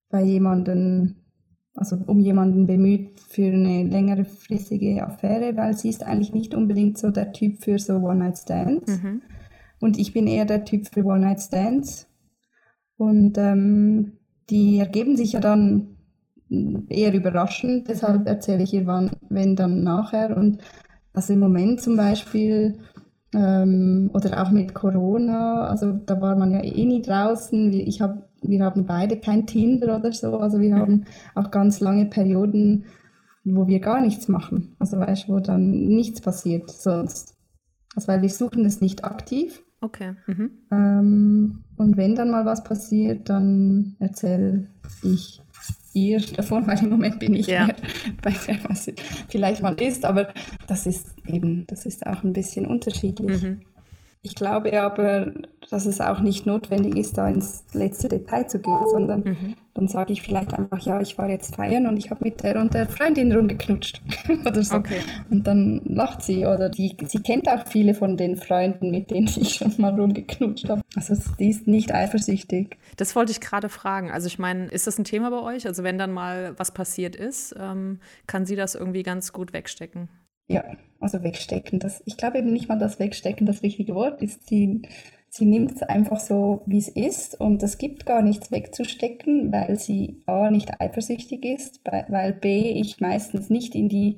[0.10, 1.24] bei jemanden,
[1.74, 6.98] also um jemanden bemüht für eine längere fristige Affäre, weil sie ist eigentlich nicht unbedingt
[6.98, 9.02] so der Typ für so One-Night-Stands.
[9.02, 9.22] Mhm.
[9.80, 12.08] Und ich bin eher der Typ für One-Night-Stands.
[12.98, 14.19] Und ähm,
[14.50, 15.93] die ergeben sich ja dann
[16.89, 20.36] eher überraschend, deshalb erzähle ich ihr wann, wenn dann nachher.
[20.38, 20.60] Und
[21.13, 22.80] also im Moment zum Beispiel
[23.34, 27.72] ähm, oder auch mit Corona, also da war man ja eh nie draußen.
[27.74, 32.06] Ich hab, wir haben beide kein Tinder oder so, also wir haben auch ganz lange
[32.06, 32.86] Perioden,
[33.44, 34.76] wo wir gar nichts machen.
[34.80, 37.36] Also weißt du, wo dann nichts passiert sonst.
[37.96, 39.63] Also weil wir suchen es nicht aktiv.
[39.82, 40.16] Okay.
[40.28, 40.52] Mhm.
[40.72, 44.68] Ähm, und wenn dann mal was passiert, dann erzähle
[45.04, 45.43] ich
[45.93, 47.67] ihr davon, weil im Moment bin ich ja.
[48.21, 48.91] bei der, was
[49.30, 50.34] vielleicht mal ist, aber
[50.67, 53.41] das ist eben, das ist auch ein bisschen unterschiedlich.
[53.41, 53.62] Mhm.
[54.26, 55.34] Ich glaube aber,
[55.70, 59.56] dass es auch nicht notwendig ist, da ins letzte Detail zu gehen, sondern mhm.
[59.74, 62.56] dann sage ich vielleicht einfach, ja, ich war jetzt feiern und ich habe mit der
[62.62, 64.02] und der Freundin rumgeknutscht
[64.46, 64.78] oder so.
[64.78, 65.02] Okay.
[65.30, 69.28] Und dann lacht sie oder die, sie kennt auch viele von den Freunden, mit denen
[69.28, 70.84] ich schon mal rumgeknutscht habe.
[70.96, 72.78] Also die ist nicht eifersüchtig.
[72.96, 74.10] Das wollte ich gerade fragen.
[74.10, 75.68] Also ich meine, ist das ein Thema bei euch?
[75.68, 80.08] Also wenn dann mal was passiert ist, ähm, kann sie das irgendwie ganz gut wegstecken?
[80.48, 80.64] Ja,
[81.00, 81.80] also wegstecken.
[81.80, 84.48] Das, ich glaube eben nicht mal, dass wegstecken das richtige Wort ist.
[84.48, 84.82] Sie,
[85.30, 89.80] sie nimmt es einfach so, wie es ist und es gibt gar nichts wegzustecken, weil
[89.80, 94.18] sie A, nicht eifersüchtig ist, weil B, ich meistens nicht in die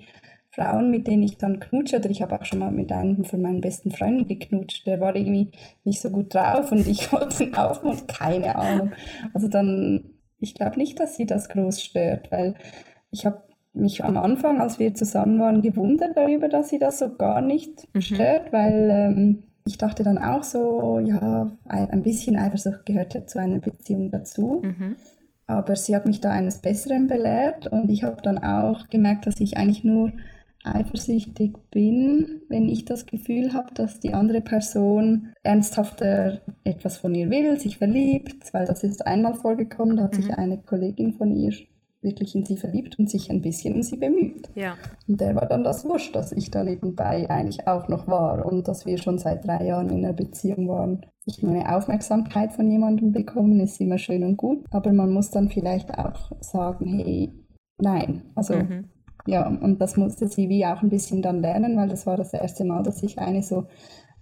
[0.49, 3.41] Frauen, mit denen ich dann knutsche, oder ich habe auch schon mal mit einem von
[3.41, 5.51] meinen besten Freunden geknutscht, der war irgendwie
[5.83, 8.93] nicht so gut drauf und ich wollte ihn auch und keine Ahnung.
[9.33, 12.55] Also dann, ich glaube nicht, dass sie das groß stört, weil
[13.11, 13.43] ich habe
[13.75, 17.87] mich am Anfang, als wir zusammen waren, gewundert darüber, dass sie das so gar nicht
[17.93, 18.01] mhm.
[18.01, 23.39] stört, weil ähm, ich dachte dann auch so, ja, ein bisschen Eifersucht gehört ja zu
[23.39, 24.61] einer Beziehung dazu.
[24.63, 24.95] Mhm.
[25.47, 29.39] Aber sie hat mich da eines Besseren belehrt und ich habe dann auch gemerkt, dass
[29.39, 30.11] ich eigentlich nur
[30.63, 37.29] eifersüchtig bin, wenn ich das Gefühl habe, dass die andere Person ernsthafter etwas von ihr
[37.29, 40.21] will, sich verliebt, weil das ist einmal vorgekommen, da hat mhm.
[40.23, 41.53] sich eine Kollegin von ihr
[42.05, 44.49] wirklich in sie verliebt und sich ein bisschen um sie bemüht.
[44.55, 44.77] Ja.
[45.07, 48.69] Und der war dann das Wurscht, dass ich da nebenbei eigentlich auch noch war und
[48.69, 51.05] dass wir schon seit drei Jahren in einer Beziehung waren.
[51.25, 55.49] Ich meine, Aufmerksamkeit von jemandem bekommen ist immer schön und gut, aber man muss dann
[55.49, 57.33] vielleicht auch sagen, hey,
[57.79, 58.85] nein, also mhm.
[59.25, 62.31] ja, und das musste sie wie auch ein bisschen dann lernen, weil das war das
[62.31, 63.65] erste Mal, dass ich eine so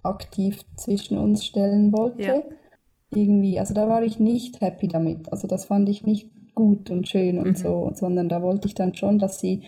[0.01, 2.21] aktiv zwischen uns stellen wollte.
[2.21, 2.43] Ja.
[3.13, 5.31] Irgendwie, also da war ich nicht happy damit.
[5.31, 7.55] Also das fand ich nicht gut und schön und mhm.
[7.55, 9.63] so, sondern da wollte ich dann schon, dass sie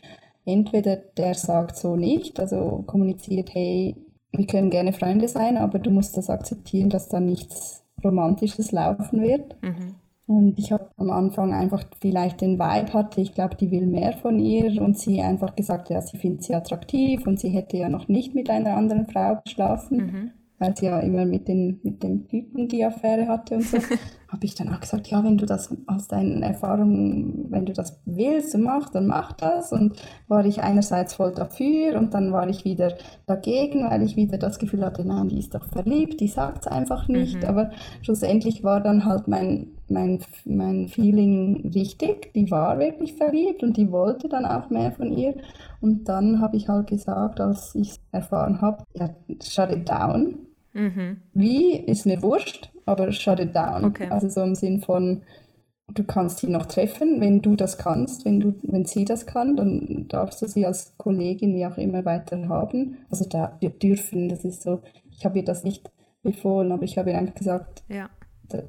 [0.45, 3.95] entweder der sagt so nicht, also kommuniziert, hey,
[4.31, 9.21] wir können gerne Freunde sein, aber du musst das akzeptieren, dass da nichts Romantisches laufen
[9.21, 9.55] wird.
[9.61, 9.95] Mhm.
[10.27, 14.13] Und ich habe am Anfang einfach vielleicht den Vibe hatte, ich glaube, die will mehr
[14.13, 17.89] von ihr und sie einfach gesagt, ja, sie findet sie attraktiv und sie hätte ja
[17.89, 19.97] noch nicht mit einer anderen Frau geschlafen.
[19.97, 23.77] Mhm weil sie ja immer mit, den, mit dem Typen die Affäre hatte und so,
[24.27, 28.01] habe ich dann auch gesagt, ja, wenn du das aus deinen Erfahrungen, wenn du das
[28.05, 29.71] willst und machst, dann mach das.
[29.71, 29.95] Und
[30.27, 32.93] war ich einerseits voll dafür und dann war ich wieder
[33.25, 36.71] dagegen, weil ich wieder das Gefühl hatte, nein, die ist doch verliebt, die sagt es
[36.71, 37.43] einfach nicht.
[37.43, 37.47] Mhm.
[37.47, 43.77] Aber schlussendlich war dann halt mein, mein, mein Feeling richtig, die war wirklich verliebt und
[43.77, 45.35] die wollte dann auch mehr von ihr.
[45.81, 49.09] Und dann habe ich halt gesagt, als ich es erfahren habe, ja,
[49.43, 50.39] shut it down.
[50.73, 51.17] Mhm.
[51.33, 53.85] Wie ist mir wurscht, aber shut it down.
[53.85, 54.07] Okay.
[54.09, 55.21] Also so im Sinn von,
[55.93, 59.55] du kannst sie noch treffen, wenn du das kannst, wenn, du, wenn sie das kann,
[59.55, 62.97] dann darfst du sie als Kollegin wie auch immer weiter haben.
[63.09, 65.89] Also da wir dürfen, das ist so, ich habe ihr das nicht
[66.23, 68.09] befohlen, aber ich habe ihr einfach gesagt, ja.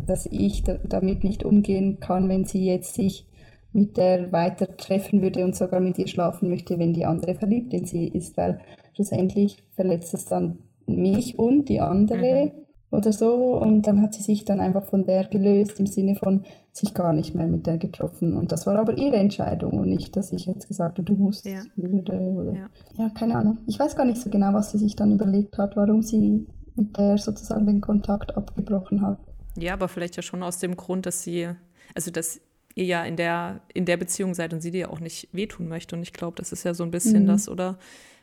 [0.07, 3.27] Dass ich damit nicht umgehen kann, wenn sie jetzt sich
[3.73, 7.75] mit der weiter treffen würde und sogar mit ihr schlafen möchte, wenn die andere verliebt
[7.75, 8.59] in sie ist, weil
[8.95, 12.51] schlussendlich verletzt es dann mich und die andere mhm.
[12.91, 16.45] oder so und dann hat sie sich dann einfach von der gelöst im Sinne von
[16.73, 20.17] sich gar nicht mehr mit der getroffen und das war aber ihre Entscheidung und nicht,
[20.17, 21.61] dass ich jetzt gesagt habe, du musst ja.
[21.77, 22.69] würde oder ja.
[22.97, 23.59] ja, keine Ahnung.
[23.67, 26.97] Ich weiß gar nicht so genau, was sie sich dann überlegt hat, warum sie mit
[26.97, 29.19] der sozusagen den Kontakt abgebrochen hat.
[29.57, 31.51] Ja, aber vielleicht ja schon aus dem Grund, dass sie,
[31.95, 32.41] also dass
[32.75, 35.97] ihr ja in der, in der Beziehung seid und sie dir auch nicht wehtun möchte.
[35.97, 37.29] Und ich glaube, das ist ja so ein bisschen mhm.
[37.29, 37.79] das, oder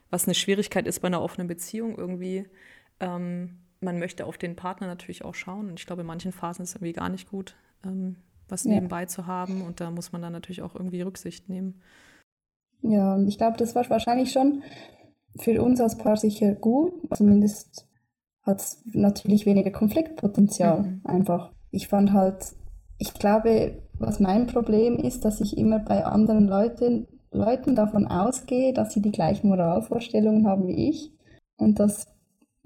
[0.10, 2.46] was eine Schwierigkeit ist bei einer offenen Beziehung irgendwie.
[3.00, 5.69] Ähm, man möchte auf den Partner natürlich auch schauen.
[5.69, 8.17] Und ich glaube, in manchen Phasen ist es irgendwie gar nicht gut, ähm,
[8.48, 8.72] was ja.
[8.72, 9.63] nebenbei zu haben.
[9.63, 11.82] Und da muss man dann natürlich auch irgendwie Rücksicht nehmen.
[12.84, 14.62] Ja, und ich glaube, das war wahrscheinlich schon
[15.39, 16.93] für uns als Paar sicher gut.
[17.15, 17.88] Zumindest
[18.44, 21.02] hat es natürlich weniger Konfliktpotenzial mhm.
[21.04, 21.52] einfach.
[21.72, 22.54] Ich fand halt,
[22.98, 28.74] ich glaube, was mein Problem ist, dass ich immer bei anderen Leuten, Leuten davon ausgehe,
[28.74, 31.12] dass sie die gleichen Moralvorstellungen haben wie ich
[31.58, 32.08] und das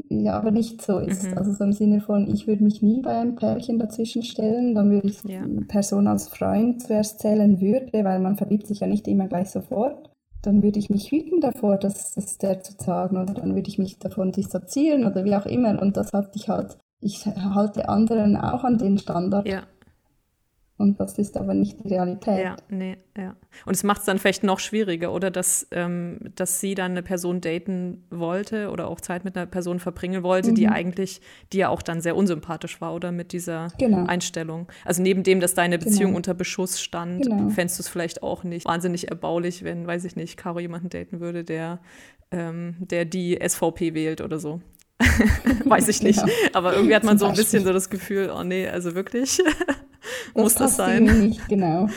[0.09, 1.23] ja aber nicht so ist.
[1.23, 1.37] Mhm.
[1.37, 4.89] Also so im Sinne von, ich würde mich nie bei einem Pärchen dazwischen stellen, dann
[4.89, 5.41] würde ich ja.
[5.41, 9.49] eine Person als Freund zuerst zählen würde, weil man verliebt sich ja nicht immer gleich
[9.49, 10.09] sofort.
[10.41, 13.77] Dann würde ich mich hüten davor, das, das der zu sagen oder dann würde ich
[13.77, 15.81] mich davon dissoziieren oder wie auch immer.
[15.81, 19.47] Und das hatte ich halt, ich halte anderen auch an den Standard.
[19.47, 19.63] Ja.
[20.77, 22.37] Und das ist aber nicht die Realität.
[22.37, 23.35] Ja, nee, ja.
[23.65, 27.01] Und es macht es dann vielleicht noch schwieriger, oder dass, ähm, dass sie dann eine
[27.01, 30.55] Person daten wollte oder auch Zeit mit einer Person verbringen wollte, mhm.
[30.55, 34.05] die eigentlich, die ja auch dann sehr unsympathisch war, oder mit dieser genau.
[34.05, 34.67] Einstellung.
[34.85, 36.17] Also neben dem, dass deine Beziehung genau.
[36.17, 37.49] unter Beschuss stand, genau.
[37.49, 41.19] fändest du es vielleicht auch nicht wahnsinnig erbaulich, wenn, weiß ich nicht, Caro jemanden daten
[41.19, 41.79] würde, der,
[42.29, 44.61] ähm, der die SVP wählt oder so.
[45.65, 46.19] weiß ich nicht.
[46.19, 46.27] Ja.
[46.53, 49.39] Aber irgendwie hat man so ein bisschen so das Gefühl, oh nee, also wirklich.
[50.33, 51.03] Das muss das sein?
[51.03, 51.87] Nicht, genau.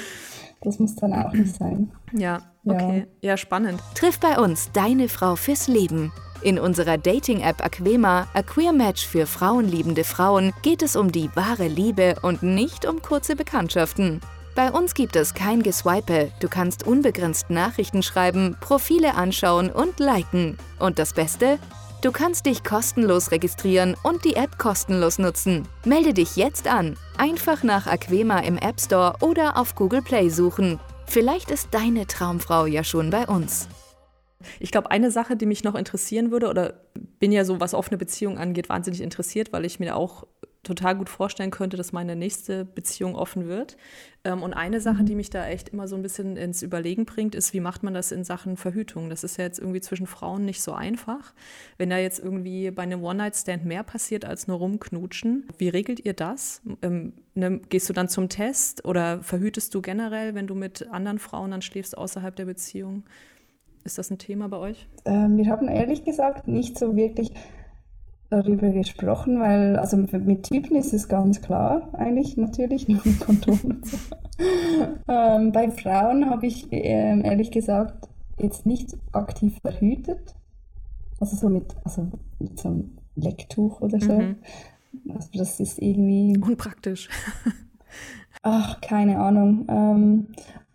[0.63, 1.91] Das muss dann auch nicht sein.
[2.13, 3.07] Ja, okay.
[3.21, 3.31] Ja.
[3.31, 3.81] ja, spannend.
[3.95, 6.13] Triff bei uns deine Frau fürs Leben.
[6.43, 11.69] In unserer Dating-App Aquema, A Queer Match für frauenliebende Frauen, geht es um die wahre
[11.69, 14.21] Liebe und nicht um kurze Bekanntschaften.
[14.55, 20.59] Bei uns gibt es kein Geswipe, du kannst unbegrenzt Nachrichten schreiben, Profile anschauen und liken.
[20.79, 21.59] Und das Beste?
[22.03, 25.69] Du kannst dich kostenlos registrieren und die App kostenlos nutzen.
[25.85, 26.97] Melde dich jetzt an.
[27.19, 30.81] Einfach nach Aquema im App Store oder auf Google Play suchen.
[31.07, 33.69] Vielleicht ist deine Traumfrau ja schon bei uns.
[34.61, 36.81] Ich glaube, eine Sache, die mich noch interessieren würde, oder
[37.19, 40.27] bin ja so, was offene Beziehungen angeht, wahnsinnig interessiert, weil ich mir auch
[40.63, 43.77] total gut vorstellen könnte, dass meine nächste Beziehung offen wird.
[44.25, 45.19] Ähm, und eine Sache, die mhm.
[45.19, 48.13] mich da echt immer so ein bisschen ins Überlegen bringt, ist, wie macht man das
[48.13, 49.09] in Sachen Verhütung?
[49.09, 51.33] Das ist ja jetzt irgendwie zwischen Frauen nicht so einfach.
[51.79, 56.15] Wenn da jetzt irgendwie bei einem One-Night-Stand mehr passiert als nur rumknutschen, wie regelt ihr
[56.15, 56.61] das?
[56.83, 61.19] Ähm, ne, gehst du dann zum Test oder verhütest du generell, wenn du mit anderen
[61.19, 63.05] Frauen dann schläfst außerhalb der Beziehung?
[63.85, 64.87] Ist das ein Thema bei euch?
[65.07, 67.33] Ähm, wir haben ehrlich gesagt nicht so wirklich
[68.31, 73.99] darüber gesprochen, weil also mit Typen ist es ganz klar, eigentlich natürlich, nur mit so.
[75.09, 80.35] ähm, bei Frauen habe ich ähm, ehrlich gesagt jetzt nicht aktiv verhütet.
[81.19, 84.13] Also so mit, also mit so einem Lecktuch oder so.
[84.13, 84.37] Mhm.
[85.15, 86.39] Also das ist irgendwie.
[86.39, 87.11] Unpraktisch.
[88.43, 89.67] Ach, keine Ahnung.
[89.69, 90.27] Ähm,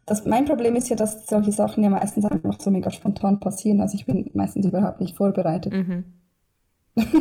[0.06, 3.82] das, mein Problem ist ja, dass solche Sachen ja meistens einfach so mega spontan passieren.
[3.82, 5.74] Also ich bin meistens überhaupt nicht vorbereitet.
[5.74, 6.04] Mhm.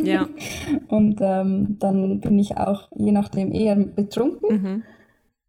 [0.03, 0.27] Ja.
[0.87, 4.83] und ähm, dann bin ich auch je nachdem eher betrunken mhm.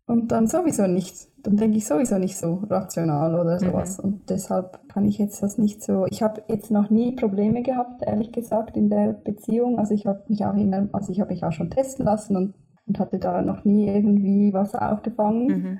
[0.06, 3.98] und dann sowieso nicht, dann denke ich sowieso nicht so rational oder sowas.
[3.98, 4.04] Mhm.
[4.04, 6.06] Und deshalb kann ich jetzt das nicht so.
[6.10, 9.78] Ich habe jetzt noch nie Probleme gehabt, ehrlich gesagt, in der Beziehung.
[9.78, 12.54] Also ich habe mich auch immer, also ich habe mich auch schon testen lassen und,
[12.86, 15.46] und hatte da noch nie irgendwie was aufgefangen.
[15.46, 15.78] Mhm.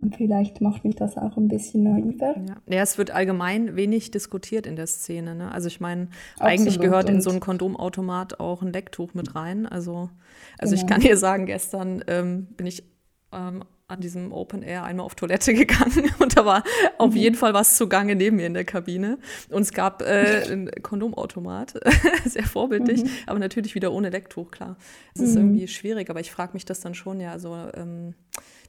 [0.00, 2.34] Und vielleicht macht mich das auch ein bisschen naiver.
[2.36, 5.34] Ja, ja es wird allgemein wenig diskutiert in der Szene.
[5.34, 5.52] Ne?
[5.52, 9.66] Also ich meine, eigentlich gehört in so ein Kondomautomat auch ein Lecktuch mit rein.
[9.66, 10.10] Also,
[10.58, 10.84] also genau.
[10.84, 12.84] ich kann dir sagen, gestern ähm, bin ich
[13.32, 16.64] ähm, an diesem Open Air einmal auf Toilette gegangen und da war
[16.98, 17.16] auf mhm.
[17.16, 19.18] jeden Fall was zugange neben mir in der Kabine.
[19.50, 21.74] Und es gab äh, ein Kondomautomat,
[22.24, 23.10] sehr vorbildlich, mhm.
[23.26, 24.76] aber natürlich wieder ohne Lecktuch, klar.
[25.14, 25.42] Es ist mhm.
[25.42, 28.14] irgendwie schwierig, aber ich frage mich das dann schon, ja, also ähm,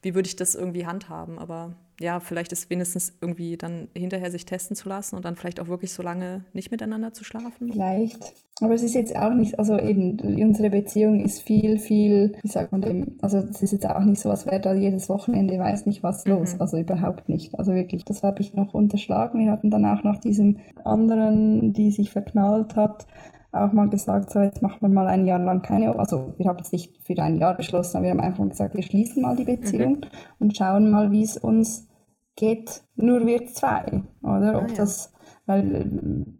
[0.03, 1.39] wie würde ich das irgendwie handhaben?
[1.39, 5.59] Aber ja, vielleicht ist wenigstens irgendwie dann hinterher sich testen zu lassen und dann vielleicht
[5.59, 7.71] auch wirklich so lange nicht miteinander zu schlafen.
[7.71, 8.33] Vielleicht.
[8.61, 12.71] Aber es ist jetzt auch nicht, also eben, unsere Beziehung ist viel, viel, wie sagt
[12.71, 15.85] man dem, also es ist jetzt auch nicht so, als wäre da jedes Wochenende weiß
[15.85, 16.33] nicht was mhm.
[16.33, 16.59] los.
[16.59, 17.57] Also überhaupt nicht.
[17.57, 19.39] Also wirklich, das habe ich noch unterschlagen.
[19.39, 23.05] Wir hatten dann auch noch diesem anderen, die sich verknallt hat,
[23.51, 26.59] auch mal gesagt, so jetzt machen wir mal ein Jahr lang keine, also wir haben
[26.59, 29.45] es nicht für ein Jahr beschlossen, aber wir haben einfach gesagt, wir schließen mal die
[29.45, 30.01] Beziehung mhm.
[30.39, 31.87] und schauen mal, wie es uns
[32.35, 34.57] geht, nur wir zwei, oder?
[34.57, 34.75] Ob ah, ja.
[34.75, 35.11] das,
[35.45, 35.75] weil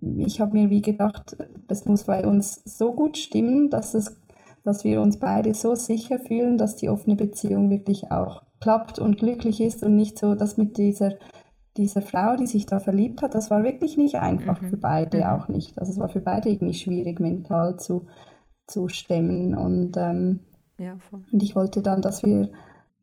[0.02, 1.36] äh, ich habe mir wie gedacht,
[1.68, 4.16] das muss bei uns so gut stimmen, dass es,
[4.64, 9.18] dass wir uns beide so sicher fühlen, dass die offene Beziehung wirklich auch klappt und
[9.18, 11.14] glücklich ist und nicht so, dass mit dieser
[11.78, 14.70] diese Frau, die sich da verliebt hat, das war wirklich nicht einfach mhm.
[14.70, 15.24] für beide, mhm.
[15.24, 15.78] auch nicht.
[15.78, 18.08] Also es war für beide irgendwie schwierig, mental zu,
[18.66, 19.56] zu stemmen.
[19.56, 20.42] Und, ähm,
[20.80, 20.98] ja,
[21.32, 22.50] und ich wollte dann, dass wir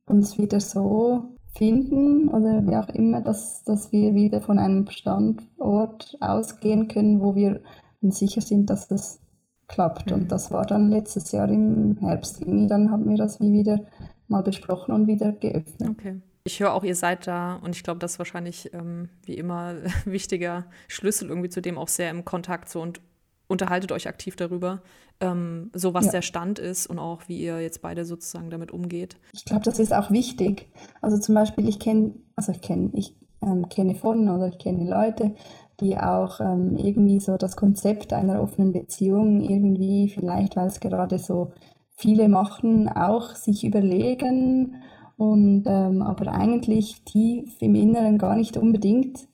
[0.07, 6.17] uns wieder so finden oder wie auch immer, dass, dass wir wieder von einem Standort
[6.21, 7.61] ausgehen können, wo wir
[8.03, 9.21] uns sicher sind, dass das
[9.69, 10.11] klappt.
[10.11, 10.17] Mhm.
[10.17, 12.41] Und das war dann letztes Jahr im Herbst.
[12.41, 13.81] Irgendwie dann haben wir das wie wieder
[14.29, 15.91] mal besprochen und wieder geöffnet.
[15.91, 16.21] Okay.
[16.47, 19.77] Ich höre auch, ihr seid da und ich glaube, das ist wahrscheinlich ähm, wie immer
[20.05, 23.01] wichtiger Schlüssel irgendwie zu dem auch sehr im Kontakt so und
[23.49, 24.83] unterhaltet euch aktiv darüber,
[25.21, 26.13] ähm, so was ja.
[26.13, 29.17] der Stand ist und auch wie ihr jetzt beide sozusagen damit umgeht.
[29.33, 30.69] Ich glaube, das ist auch wichtig.
[31.01, 34.89] Also zum Beispiel, ich kenne, also ich kenne, ich ähm, kenne von oder ich kenne
[34.89, 35.35] Leute,
[35.81, 41.19] die auch ähm, irgendwie so das Konzept einer offenen Beziehung irgendwie vielleicht, weil es gerade
[41.19, 41.53] so
[41.97, 44.77] viele machen, auch sich überlegen
[45.17, 49.29] und ähm, aber eigentlich tief im Inneren gar nicht unbedingt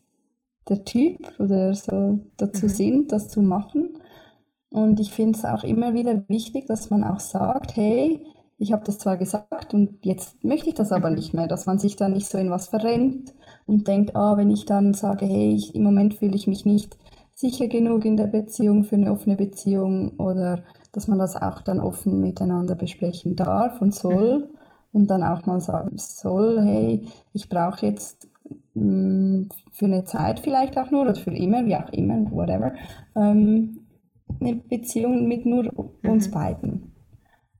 [0.68, 2.70] der Typ oder so dazu mhm.
[2.70, 3.98] sind, das zu machen.
[4.68, 8.24] Und ich finde es auch immer wieder wichtig, dass man auch sagt, hey,
[8.58, 11.78] ich habe das zwar gesagt und jetzt möchte ich das aber nicht mehr, dass man
[11.78, 13.34] sich dann nicht so in was verrennt
[13.66, 16.96] und denkt, ah, wenn ich dann sage, hey, ich, im Moment fühle ich mich nicht
[17.34, 20.62] sicher genug in der Beziehung für eine offene Beziehung oder
[20.92, 24.50] dass man das auch dann offen miteinander besprechen darf und soll.
[24.92, 28.28] Und dann auch mal sagen soll, hey, ich brauche jetzt
[28.74, 32.74] mh, mm, für eine Zeit vielleicht auch nur oder für immer, wie auch immer, whatever,
[33.14, 33.86] ähm,
[34.40, 35.70] eine Beziehung mit nur
[36.02, 36.32] uns mhm.
[36.32, 36.92] beiden.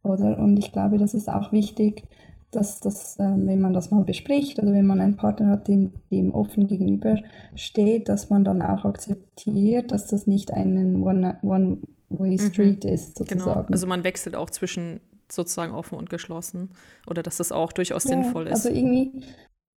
[0.03, 0.39] Oder?
[0.39, 2.05] Und ich glaube, das ist auch wichtig,
[2.51, 5.93] dass das, äh, wenn man das mal bespricht oder wenn man einen Partner hat, dem,
[6.11, 7.17] dem offen gegenüber
[7.55, 12.91] steht, dass man dann auch akzeptiert, dass das nicht ein One-Way-Street mhm.
[12.91, 13.29] ist, genau.
[13.29, 13.67] sozusagen.
[13.67, 13.73] Genau.
[13.73, 15.01] Also man wechselt auch zwischen
[15.33, 16.71] sozusagen offen und geschlossen
[17.07, 18.67] oder dass das auch durchaus ja, sinnvoll ist.
[18.67, 19.23] Also irgendwie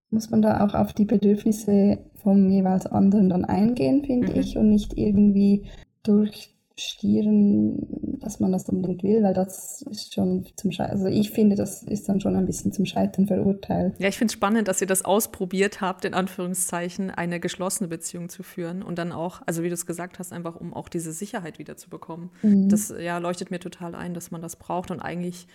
[0.09, 4.39] muss man da auch auf die Bedürfnisse vom jeweils anderen dann eingehen, finde mhm.
[4.39, 5.65] ich, und nicht irgendwie
[6.03, 10.93] durch stieren, dass man das unbedingt will, weil das ist schon zum Scheitern.
[10.93, 13.93] Also ich finde, das ist dann schon ein bisschen zum Scheitern verurteilt.
[13.99, 18.29] Ja, ich finde es spannend, dass ihr das ausprobiert habt, in Anführungszeichen, eine geschlossene Beziehung
[18.29, 21.12] zu führen und dann auch, also wie du es gesagt hast, einfach um auch diese
[21.12, 22.31] Sicherheit wieder zu bekommen.
[22.41, 22.69] Mhm.
[22.69, 25.47] Das ja, leuchtet mir total ein, dass man das braucht und eigentlich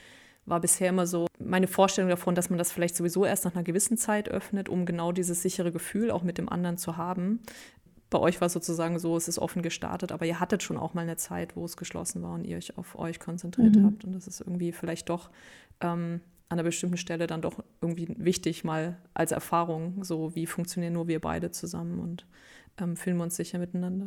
[0.47, 3.65] war bisher immer so meine Vorstellung davon, dass man das vielleicht sowieso erst nach einer
[3.65, 7.41] gewissen Zeit öffnet, um genau dieses sichere Gefühl auch mit dem anderen zu haben
[8.11, 10.95] bei euch war es sozusagen so, es ist offen gestartet, aber ihr hattet schon auch
[10.95, 13.85] mal eine Zeit, wo es geschlossen war und ihr euch auf euch konzentriert mhm.
[13.85, 14.05] habt.
[14.05, 15.31] Und das ist irgendwie vielleicht doch
[15.81, 20.95] ähm, an einer bestimmten Stelle dann doch irgendwie wichtig, mal als Erfahrung, so wie funktionieren
[20.95, 22.27] nur wir beide zusammen und
[22.81, 24.07] ähm, fühlen wir uns sicher miteinander.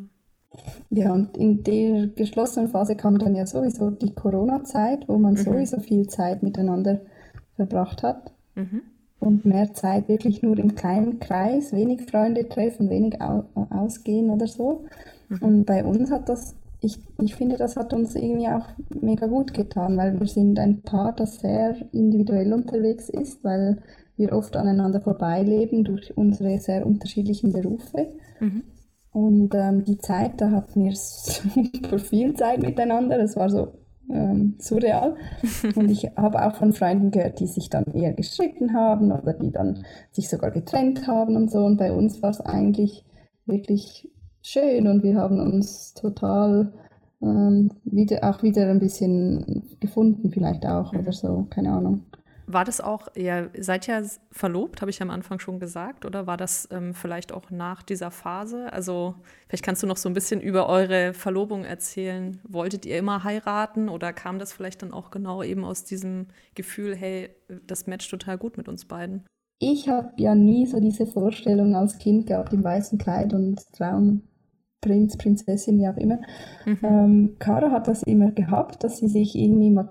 [0.90, 5.38] Ja, und in der geschlossenen Phase kam dann ja sowieso die Corona-Zeit, wo man mhm.
[5.38, 7.02] sowieso viel Zeit miteinander
[7.56, 8.34] verbracht hat.
[8.56, 8.82] Mhm
[9.22, 14.48] und mehr Zeit wirklich nur im kleinen Kreis, wenig Freunde treffen, wenig au ausgehen oder
[14.48, 14.86] so.
[15.30, 15.38] Mhm.
[15.42, 18.66] Und bei uns hat das, ich, ich finde, das hat uns irgendwie auch
[19.00, 23.78] mega gut getan, weil wir sind ein Paar, das sehr individuell unterwegs ist, weil
[24.18, 28.08] wir oft aneinander vorbeileben durch unsere sehr unterschiedlichen Berufe.
[28.40, 28.64] Mhm.
[29.12, 33.20] Und ähm, die Zeit, da hatten wir super viel Zeit miteinander.
[33.20, 33.68] Das war so
[34.14, 35.16] ähm, surreal.
[35.76, 39.52] Und ich habe auch von Freunden gehört, die sich dann eher gestritten haben oder die
[39.52, 41.60] dann sich sogar getrennt haben und so.
[41.66, 43.06] Und bei uns war es eigentlich
[43.46, 44.10] wirklich
[44.42, 46.74] schön und wir haben uns total
[47.22, 52.02] ähm, wieder, auch wieder ein bisschen gefunden, vielleicht auch oder so, keine Ahnung.
[52.54, 56.38] War das auch, ihr seid ja verlobt, habe ich am Anfang schon gesagt, oder war
[56.38, 58.72] das ähm, vielleicht auch nach dieser Phase?
[58.74, 59.16] Also
[59.48, 62.40] vielleicht kannst du noch so ein bisschen über eure Verlobung erzählen.
[62.44, 66.96] Wolltet ihr immer heiraten oder kam das vielleicht dann auch genau eben aus diesem Gefühl,
[66.96, 67.30] hey,
[67.68, 69.26] das matcht total gut mit uns beiden?
[69.60, 75.18] Ich habe ja nie so diese Vorstellung als Kind gehabt im weißen Kleid und Traumprinz,
[75.18, 76.20] Prinzessin, wie auch immer.
[76.66, 76.80] Mhm.
[76.82, 79.90] Ähm, Caro hat das immer gehabt, dass sie sich irgendwie mal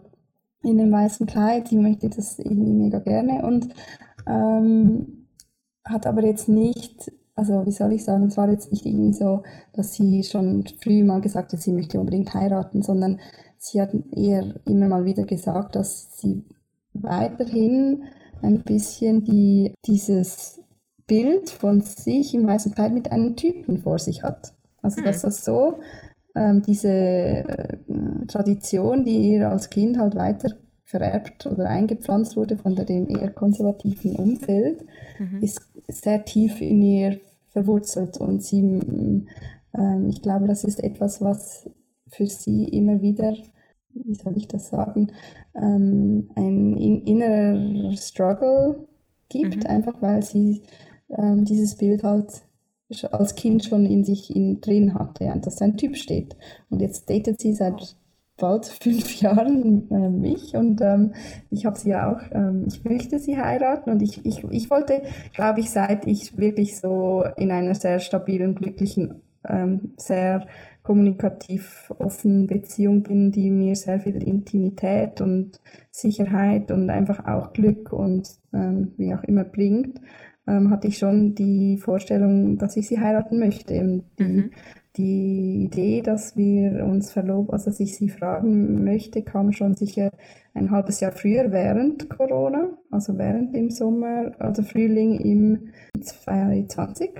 [0.62, 1.68] in dem weißen Kleid.
[1.68, 3.68] Sie möchte das irgendwie mega gerne und
[4.27, 5.27] ähm,
[5.85, 9.42] hat aber jetzt nicht, also wie soll ich sagen, es war jetzt nicht irgendwie so,
[9.73, 13.20] dass sie schon früh mal gesagt hat, sie möchte unbedingt heiraten, sondern
[13.59, 16.44] sie hat eher immer mal wieder gesagt, dass sie
[16.92, 18.05] weiterhin
[18.42, 20.61] ein bisschen die, dieses
[21.07, 24.55] Bild von sich im weißen Kleid mit einem Typen vor sich hat.
[24.83, 25.27] Also dass mhm.
[25.27, 25.79] das so
[26.35, 27.79] ähm, diese äh,
[28.29, 30.51] Tradition, die ihr als Kind halt weiter
[30.85, 34.85] vererbt oder eingepflanzt wurde von dem eher konservativen Umfeld,
[35.19, 35.43] mhm.
[35.43, 41.69] ist sehr tief in ihr verwurzelt und sie, ähm, ich glaube, das ist etwas, was
[42.09, 43.35] für sie immer wieder,
[43.95, 45.12] wie soll ich das sagen,
[45.55, 48.88] ähm, ein in, innerer Struggle
[49.29, 49.71] gibt, mhm.
[49.71, 50.62] einfach weil sie
[51.16, 52.43] ähm, dieses Bild halt
[53.11, 56.37] als Kind schon in sich in, drin hatte, ja, dass ein Typ steht.
[56.70, 57.96] Und jetzt datet sie seit
[58.37, 61.12] bald fünf Jahren äh, mich und ähm,
[61.50, 65.03] ich habe sie ja auch, ähm, ich möchte sie heiraten und ich, ich, ich wollte,
[65.35, 70.46] glaube ich, seit ich wirklich so in einer sehr stabilen, glücklichen, ähm, sehr
[70.83, 77.92] kommunikativ offenen Beziehung bin, die mir sehr viel Intimität und Sicherheit und einfach auch Glück
[77.92, 80.00] und ähm, wie auch immer bringt,
[80.46, 84.03] ähm, hatte ich schon die Vorstellung, dass ich sie heiraten möchte.
[84.18, 84.50] Die, mhm.
[84.96, 90.11] die Idee, dass wir uns verloben, also dass ich sie fragen möchte, kam schon sicher
[90.55, 95.68] ein halbes Jahr früher während Corona, also während dem Sommer, also Frühling im
[96.00, 97.11] 2020.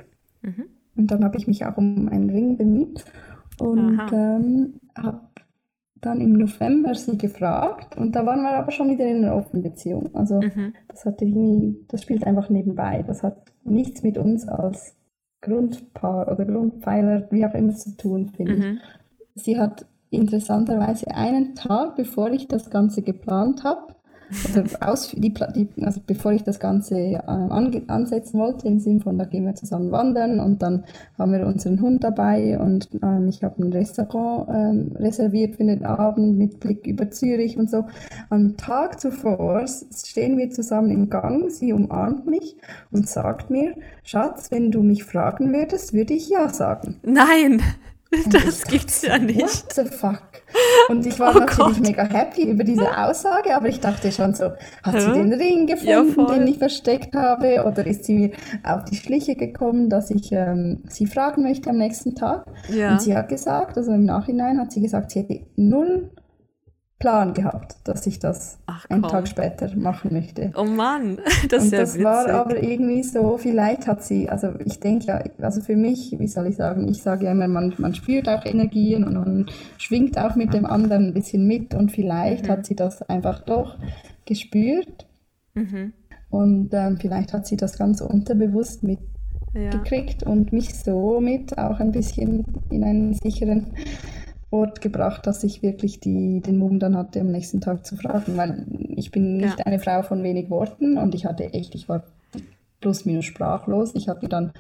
[0.43, 0.65] Mhm.
[0.97, 3.05] Und dann habe ich mich auch um einen Ring bemüht
[3.59, 5.30] und ähm, habe
[6.01, 9.63] dann im November sie gefragt und da waren wir aber schon wieder in einer offenen
[9.63, 10.15] Beziehung.
[10.15, 10.75] Also mhm.
[10.89, 13.05] das hatte irgendwie, das spielt einfach nebenbei.
[13.07, 14.97] Das hat nichts mit uns als
[15.43, 18.81] Grundpaar oder Grundpfeiler, wie auch immer zu tun, finde mhm.
[19.35, 19.43] ich.
[19.43, 23.95] Sie hat interessanterweise einen Tag, bevor ich das Ganze geplant habe,
[24.31, 29.01] also, aus, die, die, also bevor ich das Ganze äh, an, ansetzen wollte, im Sinne
[29.01, 30.85] von, da gehen wir zusammen wandern und dann
[31.19, 35.85] haben wir unseren Hund dabei und ähm, ich habe ein Restaurant ähm, reserviert für den
[35.85, 37.87] Abend mit Blick über Zürich und so.
[38.29, 42.57] Am Tag zuvor stehen wir zusammen im Gang, sie umarmt mich
[42.91, 46.97] und sagt mir, Schatz, wenn du mich fragen würdest, würde ich ja sagen.
[47.03, 47.63] Nein!
[48.31, 49.41] Das gibt's ja nicht.
[49.41, 50.23] What the fuck?
[50.89, 51.81] Und ich war oh natürlich Gott.
[51.81, 54.51] mega happy über diese Aussage, aber ich dachte schon so,
[54.83, 55.01] hat Hä?
[55.01, 57.65] sie den Ring gefunden, ja, den ich versteckt habe?
[57.65, 58.31] Oder ist sie mir
[58.65, 62.47] auf die Schliche gekommen, dass ich ähm, sie fragen möchte am nächsten Tag?
[62.69, 62.93] Ja.
[62.93, 66.11] Und sie hat gesagt, also im Nachhinein hat sie gesagt, sie hätte null
[67.01, 70.53] Plan gehabt, dass ich das Ach, einen Tag später machen möchte.
[70.55, 72.05] Oh Mann, das ist ja das witzig.
[72.05, 76.27] war aber irgendwie so, vielleicht hat sie, also ich denke ja, also für mich, wie
[76.29, 79.47] soll ich sagen, ich sage ja immer, man, man spürt auch Energien und man
[79.79, 82.51] schwingt auch mit dem anderen ein bisschen mit und vielleicht mhm.
[82.51, 83.79] hat sie das einfach doch
[84.27, 85.07] gespürt
[85.55, 85.95] mhm.
[86.29, 90.29] und ähm, vielleicht hat sie das ganz unterbewusst mitgekriegt ja.
[90.29, 93.69] und mich somit auch ein bisschen in einen sicheren
[94.51, 98.37] Ort gebracht, dass ich wirklich die, den Mumm dann hatte, am nächsten Tag zu fragen,
[98.37, 99.67] weil ich bin nicht ja.
[99.67, 102.03] eine Frau von wenig Worten und ich hatte echt, ich war
[102.81, 103.95] plus minus sprachlos.
[103.95, 104.53] Ich hatte dann,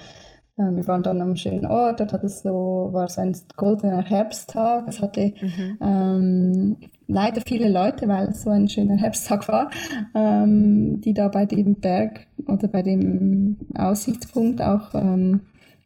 [0.56, 4.02] äh, wir waren dann am schönen Ort, dort hat es so, war so ein goldener
[4.02, 4.86] Herbsttag.
[4.86, 5.78] Es hatte mhm.
[5.80, 6.76] ähm,
[7.08, 9.70] leider viele Leute, weil es so ein schöner Herbsttag war,
[10.14, 15.40] ähm, die da bei dem Berg oder bei dem Aussichtspunkt auch ähm,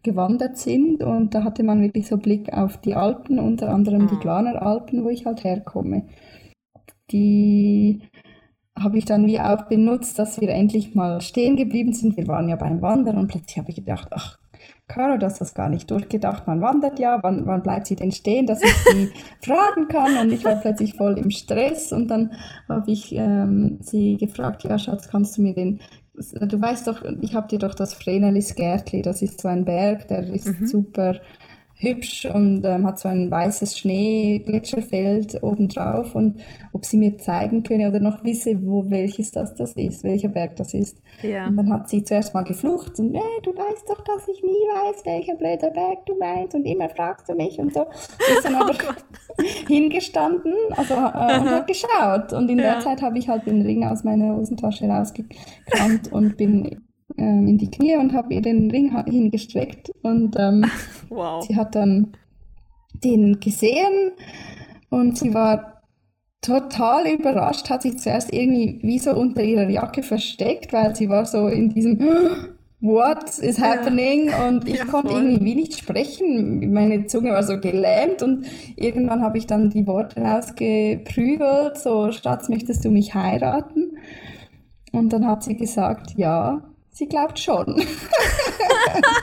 [0.05, 4.15] gewandert sind und da hatte man wirklich so Blick auf die Alpen, unter anderem die
[4.15, 4.21] ah.
[4.21, 6.07] Glaner Alpen, wo ich halt herkomme.
[7.11, 8.03] Die
[8.79, 12.17] habe ich dann wie auch benutzt, dass wir endlich mal stehen geblieben sind.
[12.17, 14.39] Wir waren ja beim Wandern und plötzlich habe ich gedacht, ach,
[14.87, 16.47] Caro, das gar nicht durchgedacht.
[16.47, 19.11] Man wandert ja, wann, wann bleibt sie denn stehen, dass ich sie
[19.43, 20.19] fragen kann?
[20.19, 22.33] Und ich war plötzlich voll im Stress und dann
[22.69, 25.81] habe ich ähm, sie gefragt, ja Schatz, kannst du mir den
[26.15, 30.09] du weißt doch, ich habe dir doch das Vrenelis Gärtli, das ist so ein Berg,
[30.09, 30.67] der ist mhm.
[30.67, 31.21] super
[31.85, 36.41] hübsch und ähm, hat so ein weißes Schnee-Gletscherfeld obendrauf und
[36.73, 40.57] ob sie mir zeigen könne oder noch wisse, wo welches das, das ist, welcher Berg
[40.57, 40.99] das ist.
[41.23, 41.47] Ja.
[41.47, 44.49] Und dann hat sie zuerst mal geflucht und, äh, du weißt doch, dass ich nie
[44.49, 47.87] weiß, welcher blöder Berg du meinst und immer fragst du mich und so.
[48.19, 52.75] Ist dann oh aber oh hingestanden also, äh, und hat geschaut und in ja.
[52.75, 56.83] der Zeit habe ich halt den Ring aus meiner Hosentasche rausgekramt und bin
[57.17, 59.91] ähm, in die Knie und habe ihr den Ring hingestreckt.
[60.03, 60.65] Und ähm,
[61.09, 61.45] wow.
[61.45, 62.17] sie hat dann
[63.03, 64.13] den gesehen
[64.91, 65.83] und sie war
[66.41, 71.25] total überrascht, hat sich zuerst irgendwie wie so unter ihrer Jacke versteckt, weil sie war
[71.25, 71.99] so in diesem
[72.81, 74.27] What is happening?
[74.27, 74.47] Ja.
[74.47, 75.23] Und ich ja, konnte voll.
[75.23, 76.71] irgendwie nicht sprechen.
[76.71, 78.45] Meine Zunge war so gelähmt und
[78.77, 83.97] irgendwann habe ich dann die Worte rausgeprügelt, so Schatz, möchtest du mich heiraten?
[84.93, 86.63] Und dann hat sie gesagt, ja.
[86.95, 87.67] Sie glaubt schon.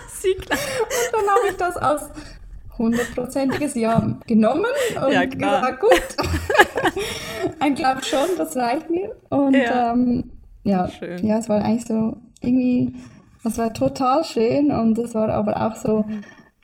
[0.09, 0.61] sie glaubt.
[0.81, 2.09] Und dann habe ich das als
[2.77, 4.65] hundertprozentiges Ja genommen
[5.05, 6.17] und ja, gesagt, gut.
[7.61, 9.15] Ein Glaub schon, das reicht mir.
[9.29, 10.31] Und ja, ähm,
[10.63, 11.25] ja, schön.
[11.25, 12.93] ja, es war eigentlich so irgendwie,
[13.45, 16.03] es war total schön und es war aber auch so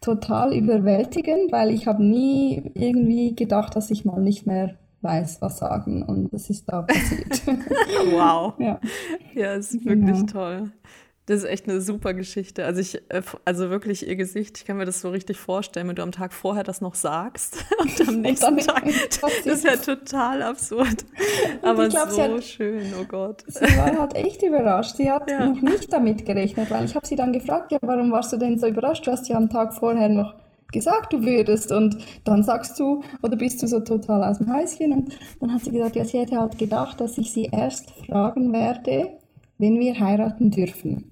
[0.01, 5.57] total überwältigend, weil ich habe nie irgendwie gedacht, dass ich mal nicht mehr weiß, was
[5.57, 7.41] sagen und es ist da passiert.
[8.11, 8.53] wow.
[8.59, 8.79] ja.
[9.33, 10.31] ja, ist wirklich genau.
[10.31, 10.71] toll.
[11.27, 12.63] Das ist echt eine super Geschichte.
[12.63, 15.95] Also ich, äh, also wirklich ihr Gesicht, ich kann mir das so richtig vorstellen, wenn
[15.97, 18.85] du am Tag vorher das noch sagst und am nächsten und Tag.
[19.19, 21.05] Das ist ja total absurd.
[21.61, 23.43] Aber glaub, so hat, schön, oh Gott.
[23.45, 24.95] Sie war halt echt überrascht.
[24.95, 25.47] Sie hat ja.
[25.47, 28.57] noch nicht damit gerechnet, weil ich habe sie dann gefragt, ja, warum warst du denn
[28.57, 29.05] so überrascht?
[29.05, 30.33] Du hast ja am Tag vorher noch
[30.72, 34.91] gesagt, du würdest und dann sagst du oder bist du so total aus dem Häuschen
[34.91, 38.51] und dann hat sie gesagt, ja, sie hätte halt gedacht, dass ich sie erst fragen
[38.53, 39.18] werde,
[39.57, 41.11] wenn wir heiraten dürfen.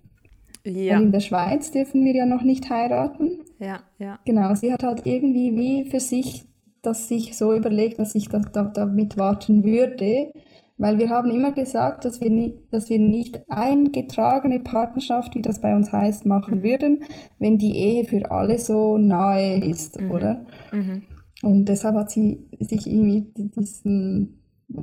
[0.66, 0.96] Ja.
[0.96, 3.42] Weil in der Schweiz dürfen wir ja noch nicht heiraten.
[3.60, 4.20] Ja, ja.
[4.26, 6.46] Genau, sie hat halt irgendwie wie für sich
[6.86, 10.32] das sich so überlegt, dass ich da, da, damit warten würde.
[10.78, 15.62] Weil wir haben immer gesagt, dass wir, nie, dass wir nicht eingetragene Partnerschaft, wie das
[15.62, 17.04] bei uns heißt, machen würden,
[17.40, 20.12] wenn die Ehe für alle so nahe ist, mhm.
[20.12, 20.46] oder?
[20.74, 21.04] Mhm.
[21.44, 24.42] Und deshalb hat sie sich irgendwie diesen,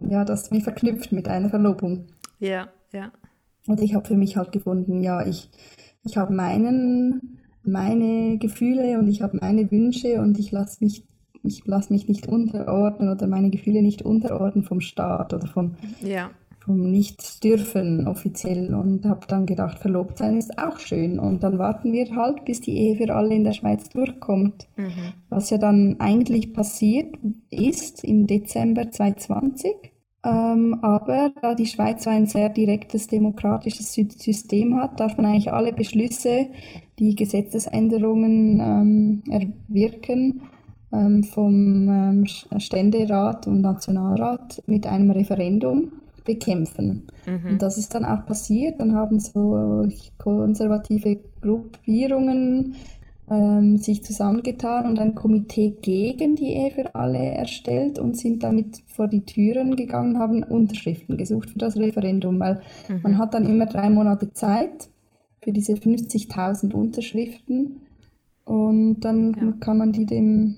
[0.09, 2.07] ja, das wie verknüpft mit einer Verlobung.
[2.38, 3.12] Ja, ja.
[3.66, 5.51] Und ich habe für mich halt gefunden, ja, ich,
[6.05, 11.05] ich habe meinen, meine Gefühle und ich habe meine Wünsche und ich lasse mich,
[11.43, 16.30] ich lass mich nicht unterordnen oder meine Gefühle nicht unterordnen vom Staat oder vom, ja.
[16.61, 21.93] vom Nicht-Dürfen offiziell und habe dann gedacht, verlobt sein ist auch schön und dann warten
[21.93, 24.68] wir halt, bis die Ehe für alle in der Schweiz durchkommt.
[24.76, 25.14] Mhm.
[25.28, 27.16] Was ja dann eigentlich passiert
[27.51, 29.93] ist im Dezember 2020
[30.24, 35.53] ähm, aber da die Schweiz so ein sehr direktes demokratisches System hat, darf man eigentlich
[35.53, 36.47] alle Beschlüsse,
[36.99, 40.43] die Gesetzesänderungen ähm, erwirken,
[40.93, 42.26] vom ähm,
[42.59, 45.93] Ständerat und Nationalrat mit einem Referendum
[46.24, 47.07] bekämpfen.
[47.26, 47.53] Mhm.
[47.53, 48.80] Und das ist dann auch passiert.
[48.80, 49.88] Dann haben so
[50.18, 52.74] konservative Gruppierungen
[53.30, 58.82] ähm, sich zusammengetan und ein Komitee gegen die Ehe für alle erstellt und sind damit
[58.86, 63.01] vor die Türen gegangen, haben Unterschriften gesucht für das Referendum, weil mhm.
[63.03, 64.88] man hat dann immer drei Monate Zeit
[65.40, 67.80] für diese 50.000 Unterschriften
[68.45, 69.53] und dann ja.
[69.61, 70.57] kann man die dem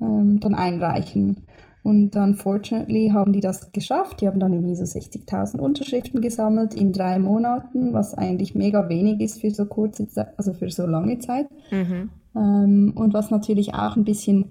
[0.00, 1.46] ähm, dann einreichen.
[1.82, 4.22] Und dann, fortunately, haben die das geschafft.
[4.22, 9.20] Die haben dann irgendwie so 60.000 Unterschriften gesammelt in drei Monaten, was eigentlich mega wenig
[9.20, 11.46] ist für so kurze Zeit, also für so lange Zeit.
[11.70, 12.08] Mhm.
[12.34, 14.50] Ähm, und was natürlich auch ein bisschen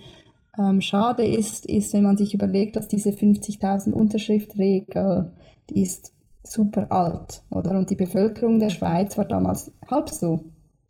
[0.59, 5.31] ähm, schade ist, ist, wenn man sich überlegt, dass diese 50.000 Unterschriftregel,
[5.71, 6.13] die ist
[6.43, 7.71] super alt, oder?
[7.71, 10.43] Und die Bevölkerung der Schweiz war damals halb so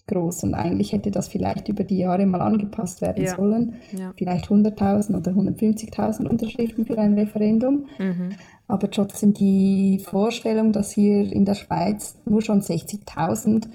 [0.08, 3.36] groß und eigentlich hätte das vielleicht über die Jahre mal angepasst werden ja.
[3.36, 3.76] sollen.
[3.98, 4.14] Ja.
[4.18, 7.88] Vielleicht 100.000 oder 150.000 Unterschriften für ein Referendum.
[7.98, 8.30] Mhm.
[8.68, 13.68] Aber trotzdem die Vorstellung, dass hier in der Schweiz nur schon 60.000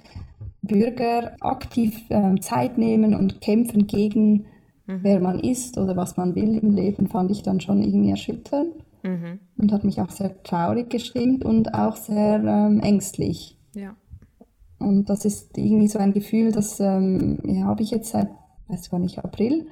[0.62, 4.46] Bürger aktiv äh, Zeit nehmen und kämpfen gegen
[4.86, 5.00] mhm.
[5.02, 8.74] wer man ist oder was man will im Leben, fand ich dann schon irgendwie erschütternd
[9.02, 9.38] mhm.
[9.56, 13.56] und hat mich auch sehr traurig gestimmt und auch sehr ähm, ängstlich.
[13.74, 13.94] Ja.
[14.78, 18.28] Und das ist irgendwie so ein Gefühl, das ähm, ja, habe ich jetzt seit,
[18.68, 19.66] weiß gar nicht, April,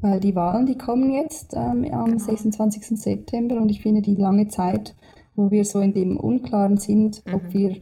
[0.00, 2.18] weil die Wahlen, die kommen jetzt ähm, am genau.
[2.18, 3.00] 26.
[3.00, 4.94] September und ich finde die lange Zeit,
[5.34, 7.34] wo wir so in dem Unklaren sind, mhm.
[7.34, 7.76] ob wir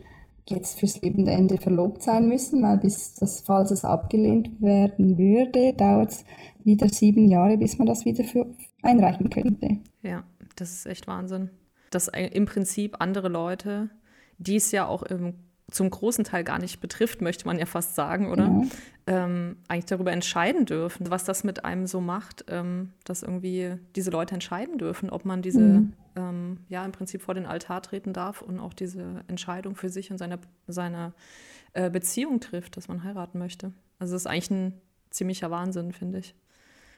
[0.48, 6.10] jetzt fürs Lebensende verlobt sein müssen, weil bis das, falls es abgelehnt werden würde, dauert
[6.10, 6.24] es
[6.64, 8.46] wieder sieben Jahre, bis man das wieder für
[8.82, 9.78] einreichen könnte.
[10.02, 10.24] Ja,
[10.56, 11.50] das ist echt Wahnsinn.
[11.90, 13.90] Dass im Prinzip andere Leute,
[14.38, 15.34] die es ja auch im
[15.70, 18.44] zum großen Teil gar nicht betrifft, möchte man ja fast sagen, oder?
[18.44, 18.66] Genau.
[19.06, 24.10] Ähm, eigentlich darüber entscheiden dürfen, was das mit einem so macht, ähm, dass irgendwie diese
[24.10, 25.92] Leute entscheiden dürfen, ob man diese, Mhm.
[26.16, 30.10] ähm, ja, im Prinzip vor den Altar treten darf und auch diese Entscheidung für sich
[30.10, 31.12] und seine, seine
[31.74, 33.72] äh, Beziehung trifft, dass man heiraten möchte.
[33.98, 36.34] Also das ist eigentlich ein ziemlicher Wahnsinn, finde ich.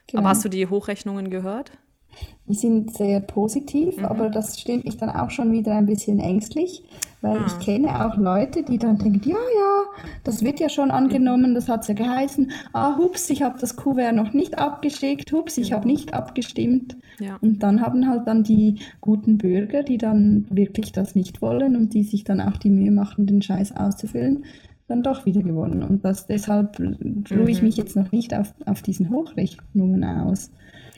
[0.07, 0.21] Genau.
[0.21, 1.71] Aber hast du die Hochrechnungen gehört?
[2.49, 4.05] Die sind sehr positiv, Mhm.
[4.05, 6.81] aber das stimmt mich dann auch schon wieder ein bisschen ängstlich,
[7.21, 7.45] weil Ah.
[7.45, 9.83] ich kenne auch Leute, die dann denken, ja, ja,
[10.23, 12.51] das wird ja schon angenommen, das hat es ja geheißen.
[12.71, 16.95] Ah, hups, ich habe das Kuvert noch nicht abgeschickt, hups, ich habe nicht abgestimmt.
[17.19, 17.37] Ja.
[17.41, 21.93] Und dann haben halt dann die guten Bürger, die dann wirklich das nicht wollen und
[21.93, 24.45] die sich dann auch die Mühe machen, den Scheiß auszufüllen,
[24.87, 25.83] dann doch wieder gewonnen.
[25.83, 27.67] Und das, deshalb ruhe ich Mhm.
[27.67, 30.49] mich jetzt noch nicht auf, auf diesen Hochrechnungen aus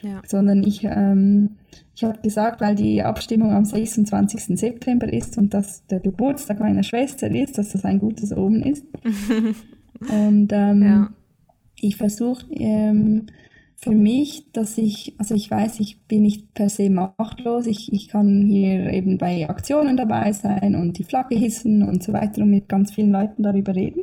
[0.02, 0.22] Ja.
[0.26, 1.56] sondern ich, ähm,
[1.94, 4.58] ich habe gesagt, weil die Abstimmung am 26.
[4.58, 8.84] September ist und das der Geburtstag meiner Schwester ist, dass das ein gutes Omen ist.
[10.08, 11.10] und ähm, Ja.
[11.76, 13.26] ich versuche ähm,
[13.76, 18.08] für mich, dass ich, also ich weiß, ich bin nicht per se machtlos, ich, ich
[18.08, 22.50] kann hier eben bei Aktionen dabei sein und die Flagge hissen und so weiter und
[22.50, 24.02] mit ganz vielen Leuten darüber reden.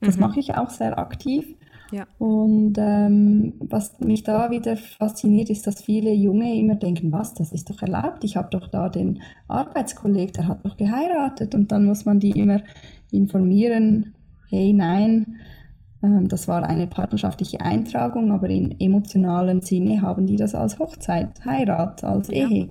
[0.00, 0.20] Das Mhm.
[0.20, 1.46] mache ich auch sehr aktiv.
[1.94, 2.08] Ja.
[2.18, 7.52] Und ähm, was mich da wieder fasziniert, ist, dass viele Junge immer denken, was, das
[7.52, 11.84] ist doch erlaubt, ich habe doch da den Arbeitskollegen, der hat doch geheiratet und dann
[11.84, 12.62] muss man die immer
[13.12, 14.14] informieren,
[14.50, 15.36] hey, nein,
[16.02, 21.44] ähm, das war eine partnerschaftliche Eintragung, aber in emotionalen Sinne haben die das als Hochzeit,
[21.44, 22.48] Heirat, als Ja.
[22.48, 22.70] Ehe ähm,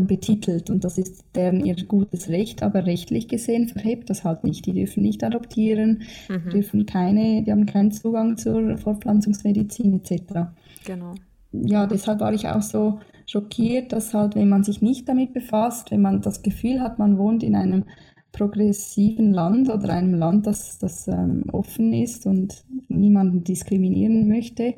[0.00, 4.66] betitelt und das ist deren ihr gutes Recht, aber rechtlich gesehen verhebt das halt nicht.
[4.66, 6.50] Die dürfen nicht adoptieren, Mhm.
[6.50, 10.52] dürfen keine, die haben keinen Zugang zur Fortpflanzungsmedizin etc.
[10.84, 11.14] Genau.
[11.52, 15.90] Ja, deshalb war ich auch so schockiert, dass halt, wenn man sich nicht damit befasst,
[15.90, 17.84] wenn man das Gefühl hat, man wohnt in einem
[18.32, 24.74] progressiven Land oder einem Land, das, das ähm, offen ist und niemanden diskriminieren möchte,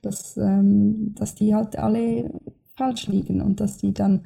[0.00, 2.30] dass, ähm, dass die halt alle
[2.76, 4.20] falsch liegen und dass die dann ähm,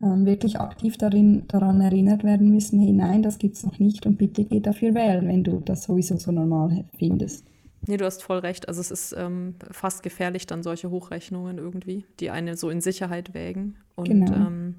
[0.00, 4.44] wirklich aktiv darin, daran erinnert werden müssen, hey nein, das gibt's noch nicht und bitte
[4.44, 7.44] geh dafür wählen, wenn du das sowieso so normal findest.
[7.86, 8.68] Nee, du hast voll recht.
[8.68, 13.34] Also es ist ähm, fast gefährlich, dann solche Hochrechnungen irgendwie, die eine so in Sicherheit
[13.34, 13.76] wägen.
[13.96, 14.34] Und, Genau.
[14.34, 14.74] ähm,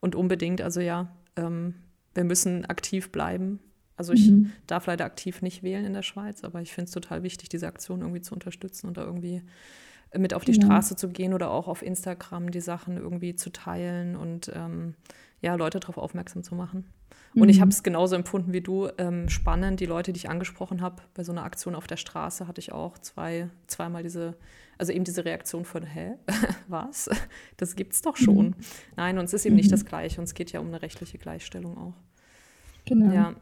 [0.00, 1.74] und unbedingt, also ja, ähm,
[2.14, 3.60] wir müssen aktiv bleiben.
[3.96, 4.52] Also ich Mhm.
[4.66, 7.66] darf leider aktiv nicht wählen in der Schweiz, aber ich finde es total wichtig, diese
[7.66, 9.42] Aktion irgendwie zu unterstützen und da irgendwie
[10.18, 10.66] mit auf die Genau.
[10.66, 14.94] Straße zu gehen oder auch auf Instagram die Sachen irgendwie zu teilen und ähm,
[15.40, 16.84] ja, Leute darauf aufmerksam zu machen.
[17.34, 17.60] Und ich Mhm.
[17.62, 18.88] habe es genauso empfunden wie du.
[18.96, 22.48] Ähm, spannend, die Leute, die ich angesprochen habe, bei so einer Aktion auf der Straße
[22.48, 24.36] hatte ich auch zwei, zweimal diese,
[24.78, 26.14] also eben diese Reaktion von, hä,
[26.68, 27.10] was?
[27.58, 28.56] Das gibt's doch schon.
[28.96, 31.18] Nein, und es ist eben nicht das Gleiche und es geht ja um eine rechtliche
[31.18, 31.94] Gleichstellung auch.
[32.86, 33.12] Genau.
[33.12, 33.34] Ja.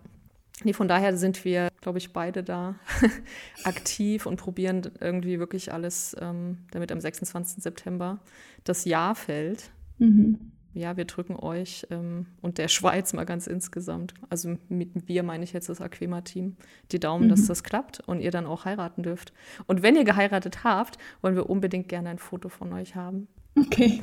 [0.63, 2.77] Nee, von daher sind wir, glaube ich, beide da
[3.65, 7.63] aktiv und probieren irgendwie wirklich alles, ähm, damit am 26.
[7.63, 8.21] September
[8.63, 9.71] das Jahr fällt.
[9.99, 10.53] Mhm.
[10.73, 15.45] Ja, wir drücken euch ähm, und der Schweiz mal ganz insgesamt, also mit wir meine
[15.45, 16.57] ich jetzt das Aquema-Team,
[16.91, 19.33] die Daumen, dass das klappt und ihr dann auch heiraten dürft.
[19.67, 23.29] Und wenn ihr geheiratet habt, wollen wir unbedingt gerne ein Foto von euch haben.
[23.57, 24.01] Okay,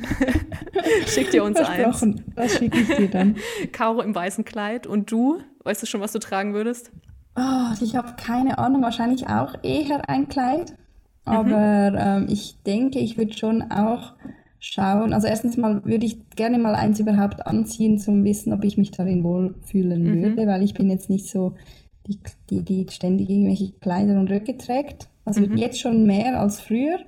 [1.08, 1.68] Schickt ihr uns eins.
[1.68, 2.24] versprochen.
[2.36, 3.36] Das schicke ich dir dann.
[3.72, 6.92] Caro im weißen Kleid und du, weißt du schon, was du tragen würdest?
[7.36, 10.74] Oh, ich habe keine Ahnung, wahrscheinlich auch eher ein Kleid.
[11.26, 14.14] Aber ähm, ich denke, ich würde schon auch
[14.60, 15.14] schauen.
[15.14, 18.92] Also erstens mal würde ich gerne mal eins überhaupt anziehen, zum Wissen, ob ich mich
[18.92, 20.14] darin wohlfühlen Mhm.
[20.22, 21.56] würde, weil ich bin jetzt nicht so
[22.08, 25.10] die, die, die ständig irgendwelche Kleider und Röcke trägt.
[25.26, 25.58] Also Mhm.
[25.58, 27.00] jetzt schon mehr als früher.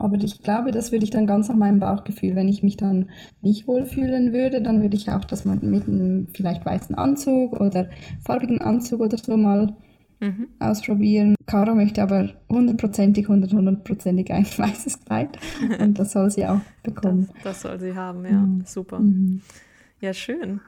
[0.00, 2.34] Aber ich glaube, das würde ich dann ganz nach meinem Bauchgefühl.
[2.34, 3.10] Wenn ich mich dann
[3.42, 7.88] nicht wohlfühlen würde, dann würde ich auch das mal mit einem vielleicht weißen Anzug oder
[8.24, 9.74] farbigen Anzug oder so mal
[10.22, 10.48] Mhm.
[10.58, 11.34] ausprobieren.
[11.46, 15.38] Caro möchte aber hundertprozentig, hundert, hundertprozentig ein weißes Kleid
[15.80, 17.28] und das soll sie auch Das, bekommen.
[17.42, 18.46] das soll sie haben, ja.
[18.66, 18.98] Super.
[18.98, 19.40] Mhm.
[20.02, 20.60] Ja, schön.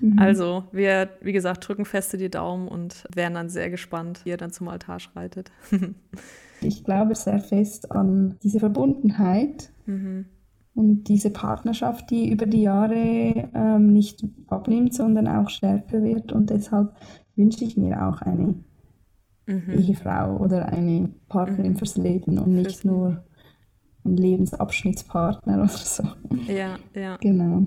[0.00, 0.18] Mhm.
[0.18, 4.36] Also, wir, wie gesagt, drücken feste die Daumen und wären dann sehr gespannt, wie ihr
[4.36, 5.50] dann zum Altar schreitet.
[6.62, 10.26] Ich glaube sehr fest an diese Verbundenheit Mhm.
[10.74, 16.32] und diese Partnerschaft, die über die Jahre ähm, nicht abnimmt, sondern auch stärker wird.
[16.32, 16.94] Und deshalb
[17.36, 18.54] wünsche ich mir auch eine
[19.46, 19.70] Mhm.
[19.72, 23.24] Ehefrau oder eine Partnerin fürs Leben und nicht nur
[24.04, 26.02] ein Lebensabschnittspartner oder so.
[26.46, 27.16] Ja, ja.
[27.20, 27.66] Genau.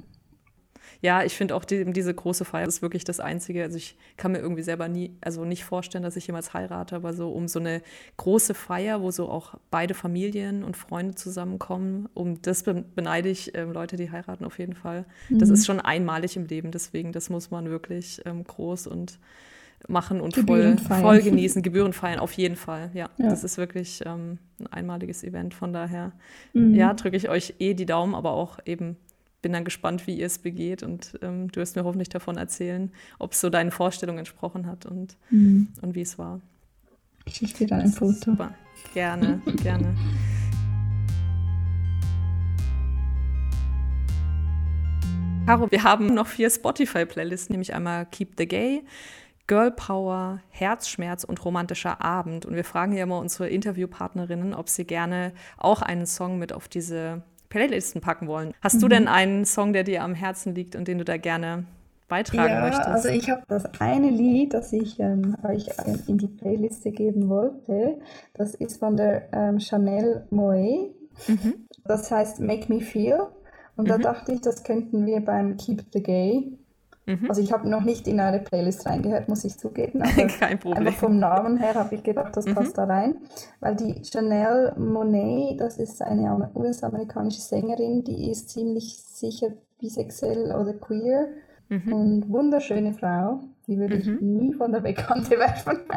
[1.01, 3.63] Ja, ich finde auch die, diese große Feier ist wirklich das Einzige.
[3.63, 7.13] Also ich kann mir irgendwie selber nie, also nicht vorstellen, dass ich jemals heirate, aber
[7.13, 7.81] so um so eine
[8.17, 13.55] große Feier, wo so auch beide Familien und Freunde zusammenkommen, um das be- beneide ich
[13.57, 15.05] ähm, Leute, die heiraten auf jeden Fall.
[15.31, 19.17] Das ist schon einmalig im Leben, deswegen das muss man wirklich ähm, groß und
[19.87, 22.91] machen und voll, voll genießen, Gebühren feiern, auf jeden Fall.
[22.93, 23.29] Ja, ja.
[23.29, 25.55] das ist wirklich ähm, ein einmaliges Event.
[25.55, 26.11] Von daher,
[26.53, 26.75] mhm.
[26.75, 28.97] ja, drücke ich euch eh die Daumen, aber auch eben
[29.41, 32.91] bin dann gespannt, wie ihr es begeht und ähm, du wirst mir hoffentlich davon erzählen,
[33.19, 35.69] ob es so deinen Vorstellungen entsprochen hat und, mhm.
[35.81, 36.41] und wie es war.
[37.25, 38.31] Ich schicke dir dann ein Foto.
[38.31, 38.53] Super,
[38.93, 39.95] gerne, gerne.
[45.47, 48.83] Caro, wir haben noch vier Spotify-Playlists, nämlich einmal Keep the Gay,
[49.47, 52.45] Girl Power, Herzschmerz und romantischer Abend.
[52.45, 56.69] Und wir fragen ja immer unsere Interviewpartnerinnen, ob sie gerne auch einen Song mit auf
[56.69, 58.53] diese Playlisten packen wollen.
[58.61, 58.79] Hast mhm.
[58.79, 61.65] du denn einen Song, der dir am Herzen liegt und den du da gerne
[62.07, 62.87] beitragen ja, möchtest?
[62.87, 65.67] Also ich habe das eine Lied, das ich ähm, euch
[66.07, 67.99] in die Playliste geben wollte.
[68.33, 70.89] Das ist von der ähm, Chanel Moe.
[71.27, 71.67] Mhm.
[71.85, 73.27] Das heißt Make Me Feel.
[73.75, 73.89] Und mhm.
[73.89, 76.57] da dachte ich, das könnten wir beim Keep the Gay
[77.20, 77.30] Mhm.
[77.30, 80.01] Also ich habe noch nicht in eine Playlist reingehört, muss ich zugeben.
[80.03, 80.88] Aber Kein Problem.
[80.88, 82.55] Einfach vom Namen her habe ich gedacht, das mhm.
[82.55, 83.16] passt da rein.
[83.59, 89.49] Weil die Chanel Monet, das ist eine US-amerikanische Sängerin, die ist ziemlich sicher
[89.80, 91.28] bisexuell oder queer
[91.70, 91.93] mhm.
[91.93, 93.39] und wunderschöne Frau.
[93.68, 94.38] Die würde ich mhm.
[94.38, 95.80] nie von der Bekannte werfen.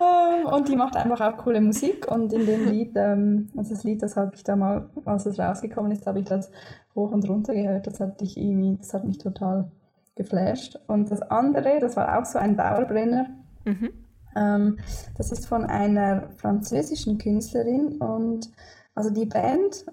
[0.00, 2.10] Ähm, und die macht einfach auch coole Musik.
[2.10, 5.38] Und in dem Lied, ähm, also das Lied, das habe ich da mal, als es
[5.38, 6.50] rausgekommen ist, habe ich das
[6.94, 7.86] hoch und runter gehört.
[7.86, 9.70] Das hat, ich irgendwie, das hat mich total
[10.16, 10.78] geflasht.
[10.88, 13.28] Und das andere, das war auch so ein Dauerbrenner.
[13.64, 13.90] Mhm.
[14.34, 14.78] Ähm,
[15.16, 18.50] das ist von einer französischen Künstlerin und
[18.94, 19.86] also die Band,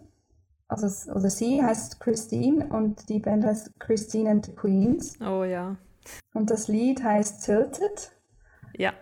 [0.67, 5.19] also oder sie heißt Christine und die Band heißt Christine and the Queens.
[5.21, 5.75] Oh ja.
[6.33, 8.11] Und das Lied heißt Tilted.
[8.77, 8.93] Ja.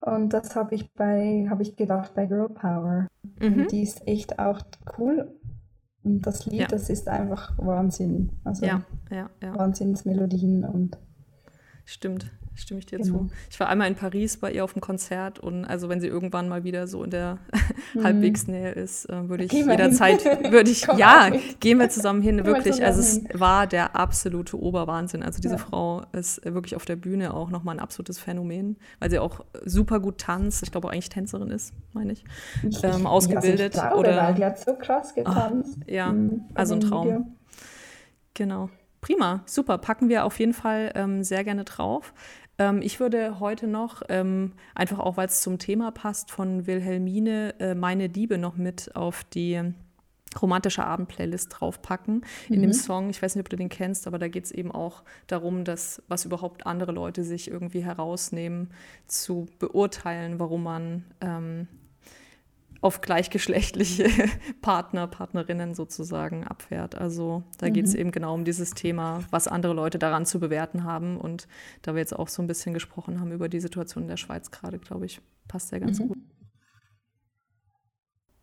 [0.00, 3.06] Und das habe ich bei, habe ich gedacht bei Girl Power.
[3.38, 3.68] Mhm.
[3.68, 4.60] die ist echt auch
[4.98, 5.32] cool.
[6.04, 6.66] Und das Lied, ja.
[6.66, 8.30] das ist einfach Wahnsinn.
[8.44, 9.54] Also ja, ja, ja.
[9.56, 10.98] Wahnsinnsmelodien und.
[11.84, 13.18] Stimmt stimme ich dir genau.
[13.18, 13.30] zu.
[13.50, 16.48] Ich war einmal in Paris bei ihr auf dem Konzert und also wenn sie irgendwann
[16.48, 17.38] mal wieder so in der
[17.94, 18.04] mhm.
[18.04, 21.30] Halbwegsnähe ist, äh, würde ich jederzeit, würde ich, ja,
[21.60, 22.84] gehen wir zusammen hin, wirklich.
[22.84, 25.22] Also es war der absolute Oberwahnsinn.
[25.22, 25.58] Also diese ja.
[25.58, 30.00] Frau ist wirklich auf der Bühne auch nochmal ein absolutes Phänomen, weil sie auch super
[30.00, 30.62] gut tanzt.
[30.62, 32.24] Ich glaube auch eigentlich Tänzerin ist, meine ich.
[32.68, 33.74] ich ähm, ausgebildet.
[33.76, 35.78] Also ich glaube, oder, die hat so krass getanzt.
[35.82, 37.06] Ach, ja, mhm, also ein Traum.
[37.06, 37.26] Video.
[38.34, 38.70] Genau.
[39.02, 39.78] Prima, super.
[39.78, 42.14] Packen wir auf jeden Fall ähm, sehr gerne drauf.
[42.58, 47.54] Ähm, ich würde heute noch, ähm, einfach auch weil es zum Thema passt, von Wilhelmine
[47.58, 49.60] äh, Meine Liebe noch mit auf die
[50.40, 52.24] romantische Abend-Playlist draufpacken.
[52.48, 52.62] In mhm.
[52.62, 55.02] dem Song, ich weiß nicht, ob du den kennst, aber da geht es eben auch
[55.26, 58.70] darum, dass was überhaupt andere Leute sich irgendwie herausnehmen,
[59.06, 61.68] zu beurteilen, warum man ähm,
[62.82, 64.08] auf gleichgeschlechtliche
[64.60, 66.96] Partner, Partnerinnen sozusagen abfährt.
[66.96, 67.72] Also da mhm.
[67.72, 71.16] geht es eben genau um dieses Thema, was andere Leute daran zu bewerten haben.
[71.16, 71.46] Und
[71.82, 74.50] da wir jetzt auch so ein bisschen gesprochen haben über die Situation in der Schweiz
[74.50, 76.08] gerade, glaube ich, passt ja ganz mhm.
[76.08, 76.18] gut.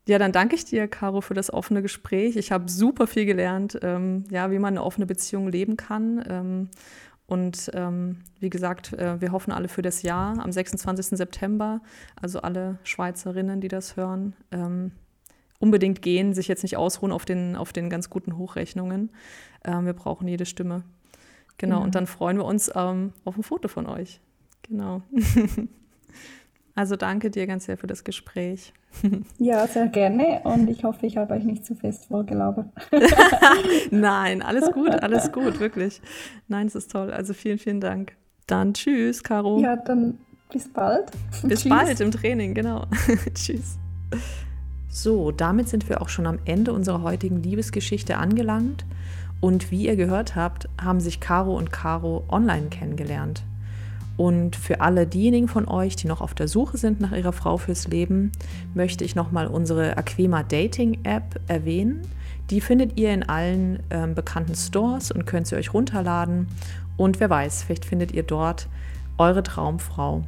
[0.07, 2.35] Ja, dann danke ich dir, Caro, für das offene Gespräch.
[2.35, 6.25] Ich habe super viel gelernt, ähm, ja, wie man eine offene Beziehung leben kann.
[6.27, 6.69] Ähm,
[7.29, 11.15] und ähm, wie gesagt, äh, wir hoffen alle für das Jahr am 26.
[11.15, 11.79] September,
[12.19, 14.93] also alle Schweizerinnen, die das hören, ähm,
[15.59, 19.11] unbedingt gehen, sich jetzt nicht ausruhen auf den, auf den ganz guten Hochrechnungen.
[19.63, 20.83] Ähm, wir brauchen jede Stimme.
[21.59, 21.83] Genau, ja.
[21.83, 24.21] und dann freuen wir uns ähm, auf ein Foto von euch.
[24.63, 25.03] Genau.
[26.79, 28.71] Also danke dir ganz sehr für das Gespräch.
[29.37, 32.67] Ja, sehr gerne und ich hoffe, ich habe euch nicht zu fest vorgelabert.
[33.91, 36.01] Nein, alles gut, alles gut, wirklich.
[36.47, 37.11] Nein, es ist toll.
[37.11, 38.13] Also vielen, vielen Dank.
[38.47, 39.59] Dann tschüss, Caro.
[39.59, 40.19] Ja, dann
[40.51, 41.11] bis bald.
[41.43, 41.69] Bis tschüss.
[41.69, 42.85] bald im Training, genau.
[43.33, 43.77] tschüss.
[44.87, 48.85] So, damit sind wir auch schon am Ende unserer heutigen Liebesgeschichte angelangt.
[49.41, 53.43] Und wie ihr gehört habt, haben sich Caro und Caro online kennengelernt.
[54.19, 57.55] Und für alle diejenigen von euch, die noch auf der Suche sind nach ihrer Frau
[57.55, 58.33] fürs Leben,
[58.73, 62.01] möchte ich nochmal unsere Aquema Dating App erwähnen.
[62.49, 66.49] Die findet ihr in allen ähm, bekannten Stores und könnt sie euch runterladen.
[66.97, 68.67] Und wer weiß, vielleicht findet ihr dort
[69.17, 70.25] eure Traumfrau.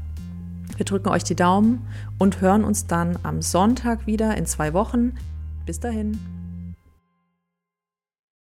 [0.77, 1.85] Wir drücken euch die Daumen
[2.17, 5.15] und hören uns dann am Sonntag wieder in zwei Wochen.
[5.65, 6.40] Bis dahin.